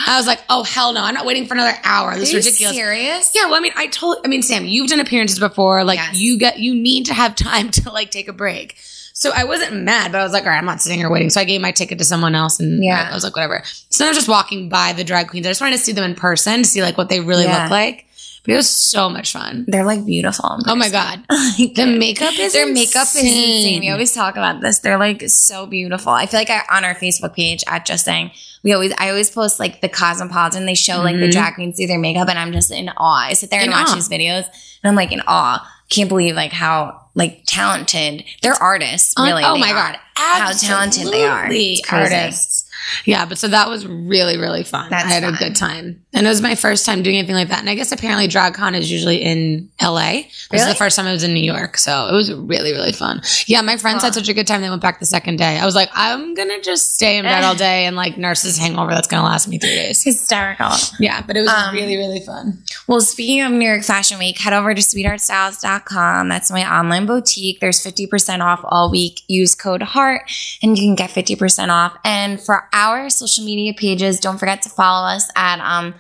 I 0.07 0.17
was 0.17 0.27
like, 0.27 0.41
"Oh 0.49 0.65
hell 0.65 0.93
no! 0.93 1.03
I'm 1.03 1.15
not 1.15 1.25
waiting 1.27 1.47
for 1.47 1.55
another 1.55 1.77
hour. 1.85 2.17
This 2.17 2.35
Are 2.35 2.39
is 2.39 2.47
ridiculous." 2.47 2.77
serious? 2.77 3.33
Yeah, 3.35 3.45
well, 3.47 3.55
I 3.55 3.61
mean, 3.61 3.73
I 3.77 3.87
told, 3.89 4.17
I 4.25 4.29
mean, 4.29 4.43
Sam, 4.43 4.65
you've 4.65 4.89
done 4.89 4.99
appearances 5.01 5.39
before. 5.39 5.85
Like, 5.85 5.99
Yes. 5.99 6.19
you 6.19 6.39
get, 6.39 6.59
you 6.59 6.75
need 6.75 7.07
to 7.07 7.15
have 7.15 7.35
time 7.37 7.71
to 7.71 7.91
like 7.93 8.11
take 8.11 8.27
a 8.27 8.33
break. 8.33 8.77
So 9.15 9.31
I 9.37 9.45
wasn't 9.45 9.83
mad, 9.85 10.11
but 10.11 10.21
I 10.21 10.25
was 10.25 10.33
like, 10.33 10.45
all 10.45 10.49
right, 10.49 10.57
I'm 10.59 10.65
not 10.65 10.81
sitting 10.81 10.99
here 10.99 11.11
waiting. 11.11 11.29
So 11.31 11.41
I 11.41 11.45
gave 11.45 11.61
my 11.61 11.71
ticket 11.71 11.99
to 11.99 12.05
someone 12.05 12.35
else, 12.35 12.59
and 12.59 12.83
Yeah. 12.83 13.09
I 13.09 13.15
was 13.15 13.23
like, 13.23 13.37
whatever. 13.37 13.63
So 13.91 13.99
then 14.03 14.09
I 14.09 14.11
was 14.11 14.17
just 14.19 14.29
walking 14.29 14.69
by 14.69 14.95
the 14.95 15.05
drag 15.05 15.29
queens. 15.29 15.47
I 15.47 15.51
just 15.51 15.61
wanted 15.61 15.77
to 15.77 15.83
see 15.83 15.93
them 15.93 16.03
in 16.05 16.17
person 16.17 16.63
to 16.63 16.65
see 16.65 16.83
like 16.83 16.97
what 16.99 17.09
they 17.11 17.21
really 17.21 17.45
Yeah. 17.45 17.63
look 17.63 17.71
like. 17.71 18.07
But 18.45 18.55
it 18.55 18.57
was 18.57 18.69
so 18.69 19.09
much 19.09 19.33
fun. 19.33 19.65
They're 19.69 19.85
like 19.85 20.05
beautiful. 20.05 20.59
Oh 20.67 20.75
my 20.75 20.89
god, 20.89 21.25
the 21.29 21.87
makeup 21.99 22.37
is 22.39 22.53
Their 22.53 22.67
makeup 22.73 23.03
is 23.03 23.17
insane. 23.17 23.81
We 23.81 23.91
always 23.91 24.13
talk 24.13 24.35
about 24.35 24.61
this. 24.61 24.81
They're 24.81 24.99
like 24.99 25.23
so 25.29 25.67
beautiful. 25.67 26.13
I 26.13 26.27
feel 26.27 26.41
like 26.41 26.51
I, 26.51 26.63
on 26.71 26.85
our 26.85 26.95
Facebook 26.97 27.35
page 27.35 27.63
at 27.69 27.87
Just 27.87 28.05
Saying, 28.05 28.33
we 28.65 28.73
always 28.73 28.93
I 28.99 29.11
always 29.11 29.31
post 29.31 29.61
like 29.61 29.81
the 29.81 29.89
Cosmopolitan. 29.89 30.67
They 30.67 30.75
show 30.75 30.99
like 31.03 31.17
the 31.17 31.29
Mhm. 31.29 31.33
drag 31.33 31.55
queens 31.55 31.77
do 31.77 31.87
their 31.87 32.01
makeup, 32.01 32.29
and 32.29 32.39
I'm 32.39 32.53
just 32.53 32.73
in 32.73 32.89
awe. 32.97 33.27
I 33.29 33.35
sit 33.35 33.51
there 33.51 33.61
and 33.61 33.71
In 33.71 33.79
watch 33.79 33.91
awe. 33.91 33.95
these 33.95 34.09
videos, 34.09 34.45
and 34.83 34.91
I'm 34.91 34.97
like 34.97 35.13
in 35.13 35.23
awe. 35.27 35.65
Can't 35.89 36.09
believe 36.09 36.35
like 36.35 36.53
how 36.53 36.99
like 37.15 37.43
talented 37.47 38.25
they're 38.43 38.55
artists. 38.61 39.15
Oh, 39.17 39.25
Really, 39.25 39.45
oh 39.45 39.57
my 39.57 39.71
are. 39.71 39.75
god, 39.75 39.99
How 40.17 40.51
talented 40.53 41.13
they 41.13 41.25
are. 41.25 41.45
Absolutely. 41.45 41.85
Artists. 41.91 42.65
Yeah, 43.05 43.25
but 43.27 43.39
so 43.39 43.47
that 43.49 43.69
was 43.69 43.87
really 43.87 44.37
really 44.37 44.65
fun. 44.65 44.91
That's 44.91 45.05
I 45.05 45.13
had 45.13 45.23
a 45.25 45.33
good 45.33 45.55
time, 45.55 46.02
and 46.15 46.27
it 46.27 46.29
was 46.29 46.43
my 46.43 46.55
first 46.55 46.85
time 46.87 47.03
doing 47.03 47.17
anything 47.17 47.35
like 47.35 47.49
that. 47.49 47.61
And 47.61 47.69
I 47.71 47.75
guess 47.75 47.91
apparently 47.93 48.29
DragCon 48.29 48.77
is 48.77 48.91
usually 48.91 49.17
in 49.23 49.71
LA. 49.81 50.23
This 50.51 50.63
is 50.63 50.69
the 50.69 50.75
first 50.75 50.97
time 50.97 51.07
I 51.07 51.13
was 51.13 51.25
in 51.25 51.33
New 51.35 51.43
York, 51.43 51.79
so 51.79 52.09
it 52.09 52.13
was 52.13 52.33
really 52.33 52.73
really 52.73 52.93
fun. 52.93 53.23
Yeah, 53.47 53.61
my 53.63 53.77
friends 53.77 54.03
had 54.03 54.15
such 54.15 54.29
a 54.29 54.35
good 54.35 54.47
time. 54.47 54.61
They 54.63 54.71
went 54.71 54.83
back 54.83 55.01
the 55.01 55.07
second 55.07 55.37
day. 55.37 55.59
I 55.59 55.65
was 55.65 55.75
like, 55.75 55.91
I'm 55.95 56.35
gonna 56.35 56.61
just 56.61 56.95
stay 56.95 57.17
in 57.19 57.25
bed 57.25 57.45
all 57.45 57.55
day 57.55 57.87
and 57.87 57.97
like 57.97 58.17
nurses 58.19 58.59
hangover. 58.59 58.91
That's 58.93 59.09
gonna 59.09 59.25
last 59.25 59.49
me 59.49 59.59
three 59.59 59.75
days. 59.75 60.03
Hysterical. 60.03 60.71
Yeah, 61.01 61.23
but 61.27 61.37
it 61.37 61.41
was 61.41 61.51
Um, 61.51 61.75
really 61.75 61.97
really 61.97 62.21
fun. 62.21 62.63
Well, 62.87 63.01
speaking 63.01 63.41
of 63.43 63.53
New 63.53 63.67
York 63.69 63.83
Fashion 63.85 64.19
Week, 64.19 64.39
head 64.39 64.53
over 64.53 64.75
to 64.75 64.81
sweetheartstyles.com. 64.83 66.29
That's 66.29 66.51
my 66.51 66.79
online 66.79 67.07
boutique. 67.07 67.61
There's 67.61 67.81
50% 67.83 68.41
off 68.41 68.61
all 68.65 68.91
week. 68.91 69.21
Use 69.29 69.55
code 69.55 69.83
HEART 69.83 70.23
and 70.63 70.77
you 70.77 70.85
can 70.85 70.95
get 70.95 71.11
50% 71.11 71.71
off. 71.71 71.97
And 72.05 72.41
for 72.41 72.69
our 72.73 73.09
social 73.11 73.45
media 73.45 73.73
pages, 73.75 74.21
don't 74.21 74.39
forget 74.39 74.63
to 74.63 74.69
follow 74.69 75.07
us 75.07 75.29
at 75.37 75.61
um, 75.61 75.95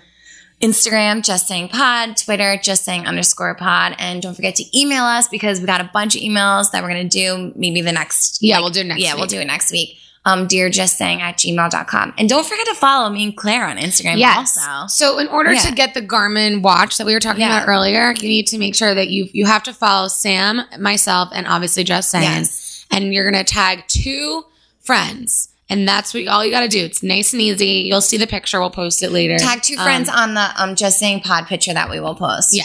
Instagram, 0.62 1.22
just 1.24 1.48
saying 1.48 1.68
pod, 1.68 2.16
Twitter, 2.16 2.56
just 2.62 2.84
saying 2.84 3.06
underscore 3.06 3.54
pod. 3.56 3.96
And 3.98 4.22
don't 4.22 4.34
forget 4.34 4.54
to 4.56 4.78
email 4.78 5.02
us 5.04 5.26
because 5.28 5.60
we 5.60 5.66
got 5.66 5.80
a 5.80 5.90
bunch 5.92 6.14
of 6.14 6.22
emails 6.22 6.70
that 6.70 6.82
we're 6.82 6.90
going 6.90 7.08
to 7.08 7.18
do 7.18 7.52
maybe 7.56 7.80
the 7.82 7.92
next. 7.92 8.38
Yeah, 8.40 8.56
like, 8.56 8.62
we'll 8.64 8.72
do 8.72 8.80
it 8.80 8.86
next 8.86 9.00
Yeah, 9.02 9.14
we'll 9.14 9.22
week. 9.22 9.30
do 9.30 9.40
it 9.40 9.46
next 9.46 9.72
week. 9.72 9.98
Um, 10.24 10.46
dear 10.46 10.70
just 10.70 10.96
saying 10.98 11.20
at 11.20 11.36
gmail.com. 11.38 12.14
And 12.16 12.28
don't 12.28 12.46
forget 12.46 12.64
to 12.66 12.74
follow 12.74 13.10
me 13.10 13.24
and 13.24 13.36
Clare 13.36 13.66
on 13.66 13.76
Instagram 13.76 14.24
also. 14.24 14.86
So 14.86 15.18
in 15.18 15.26
order 15.26 15.52
Yeah. 15.52 15.58
to 15.62 15.72
get 15.72 15.94
the 15.94 16.00
Garmin 16.02 16.62
watch 16.62 16.96
that 16.98 17.06
we 17.08 17.12
were 17.12 17.18
talking 17.18 17.40
Yeah. 17.40 17.56
about 17.64 17.68
earlier, 17.68 18.12
you 18.12 18.28
need 18.28 18.46
to 18.46 18.58
make 18.58 18.76
sure 18.76 18.94
that 18.94 19.08
you 19.08 19.28
you 19.32 19.46
have 19.46 19.64
to 19.64 19.72
follow 19.72 20.06
Sam, 20.06 20.62
myself, 20.78 21.30
and 21.32 21.48
obviously 21.48 21.82
Just 21.82 22.08
Saying. 22.10 22.22
Yes. 22.22 22.86
And 22.92 23.12
you're 23.12 23.28
gonna 23.28 23.42
tag 23.42 23.82
two 23.88 24.44
friends. 24.80 25.48
And 25.72 25.88
that's 25.88 26.12
what 26.14 26.26
all 26.28 26.44
you 26.44 26.50
gotta 26.50 26.68
do. 26.68 26.84
It's 26.84 27.02
nice 27.02 27.32
and 27.32 27.40
easy. 27.42 27.84
You'll 27.88 28.00
see 28.00 28.16
the 28.18 28.26
picture. 28.26 28.60
We'll 28.60 28.70
post 28.70 29.02
it 29.02 29.10
later. 29.10 29.38
Tag 29.38 29.62
two 29.62 29.76
Um, 29.76 29.84
friends 29.84 30.08
on 30.08 30.34
the 30.34 30.50
um 30.62 30.76
just 30.76 30.98
saying 30.98 31.20
pod 31.20 31.46
picture 31.46 31.72
that 31.74 31.88
we 31.90 31.98
will 32.00 32.14
post. 32.14 32.54
Yeah. 32.54 32.64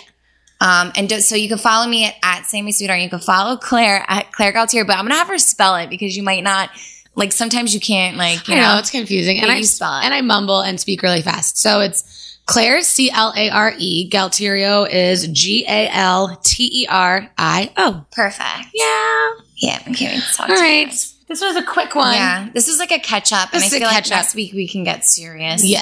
Um, 0.60 0.92
and 0.96 1.08
do, 1.08 1.20
so 1.22 1.36
you 1.36 1.48
can 1.48 1.60
follow 1.60 1.88
me 1.88 2.06
at, 2.06 2.16
at 2.24 2.46
Sammy 2.48 2.72
Sweetheart. 2.72 3.00
You 3.02 3.10
can 3.10 3.20
follow 3.20 3.58
Clare 3.58 4.04
at 4.08 4.32
Clare 4.32 4.52
Galterio, 4.52 4.86
but 4.88 4.98
I'm 4.98 5.06
gonna 5.06 5.16
have 5.16 5.28
her 5.28 5.38
spell 5.38 5.76
it 5.76 5.90
because 5.90 6.18
you 6.18 6.24
might 6.24 6.44
not 6.44 6.70
like 7.16 7.32
sometimes 7.32 7.74
you 7.74 7.80
can't 7.80 8.18
like 8.18 8.48
you 8.48 8.56
I 8.56 8.58
know, 8.62 8.74
know, 8.74 8.80
it's 8.80 8.90
confusing, 8.92 9.40
and 9.40 9.52
I 9.52 9.62
spell 9.62 10.00
it. 10.00 10.06
and 10.06 10.14
I 10.14 10.22
mumble 10.22 10.62
and 10.62 10.80
speak 10.80 11.02
really 11.04 11.22
fast. 11.22 11.58
So 11.60 11.80
it's 11.82 12.40
Clare 12.48 12.82
C 12.82 13.12
L 13.12 13.34
A 13.38 13.50
R 13.50 13.74
E. 13.78 14.10
Galterio 14.10 14.90
is 14.90 15.28
G 15.28 15.64
A 15.68 15.90
L 15.92 16.40
T 16.44 16.84
E 16.84 16.88
R 16.90 17.30
I 17.38 17.72
O. 17.78 18.06
perfect. 18.12 18.68
Yeah. 18.74 19.30
Yeah, 19.60 19.80
I 19.86 19.94
can't 19.94 20.00
wait 20.16 20.24
to 20.24 20.34
talk 20.36 20.50
you 20.50 20.56
guys. 20.56 21.14
This 21.28 21.42
was 21.42 21.56
a 21.58 21.64
quick 21.64 21.94
one. 21.96 22.14
Yeah, 22.14 22.50
this 22.54 22.68
is 22.68 22.80
like 22.80 22.92
a 22.92 23.00
catch 23.00 23.34
up, 23.34 23.54
and 23.54 23.64
I 23.64 23.68
feel 23.70 23.82
like 23.82 24.10
next 24.10 24.34
week 24.36 24.54
we 24.54 24.68
can 24.68 24.84
get 24.84 25.06
serious. 25.06 25.64
Yeah. 25.64 25.82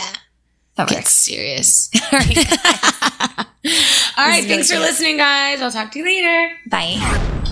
that 0.75 0.87
Get 0.89 0.97
works. 0.99 1.15
serious. 1.15 1.89
All 2.11 2.19
right. 2.19 2.37
All 4.17 4.25
right. 4.27 4.37
really 4.43 4.47
Thanks 4.47 4.67
for 4.67 4.73
cute. 4.75 4.81
listening, 4.81 5.17
guys. 5.17 5.61
I'll 5.61 5.71
talk 5.71 5.91
to 5.93 5.99
you 5.99 6.05
later. 6.05 6.55
Bye. 6.67 7.51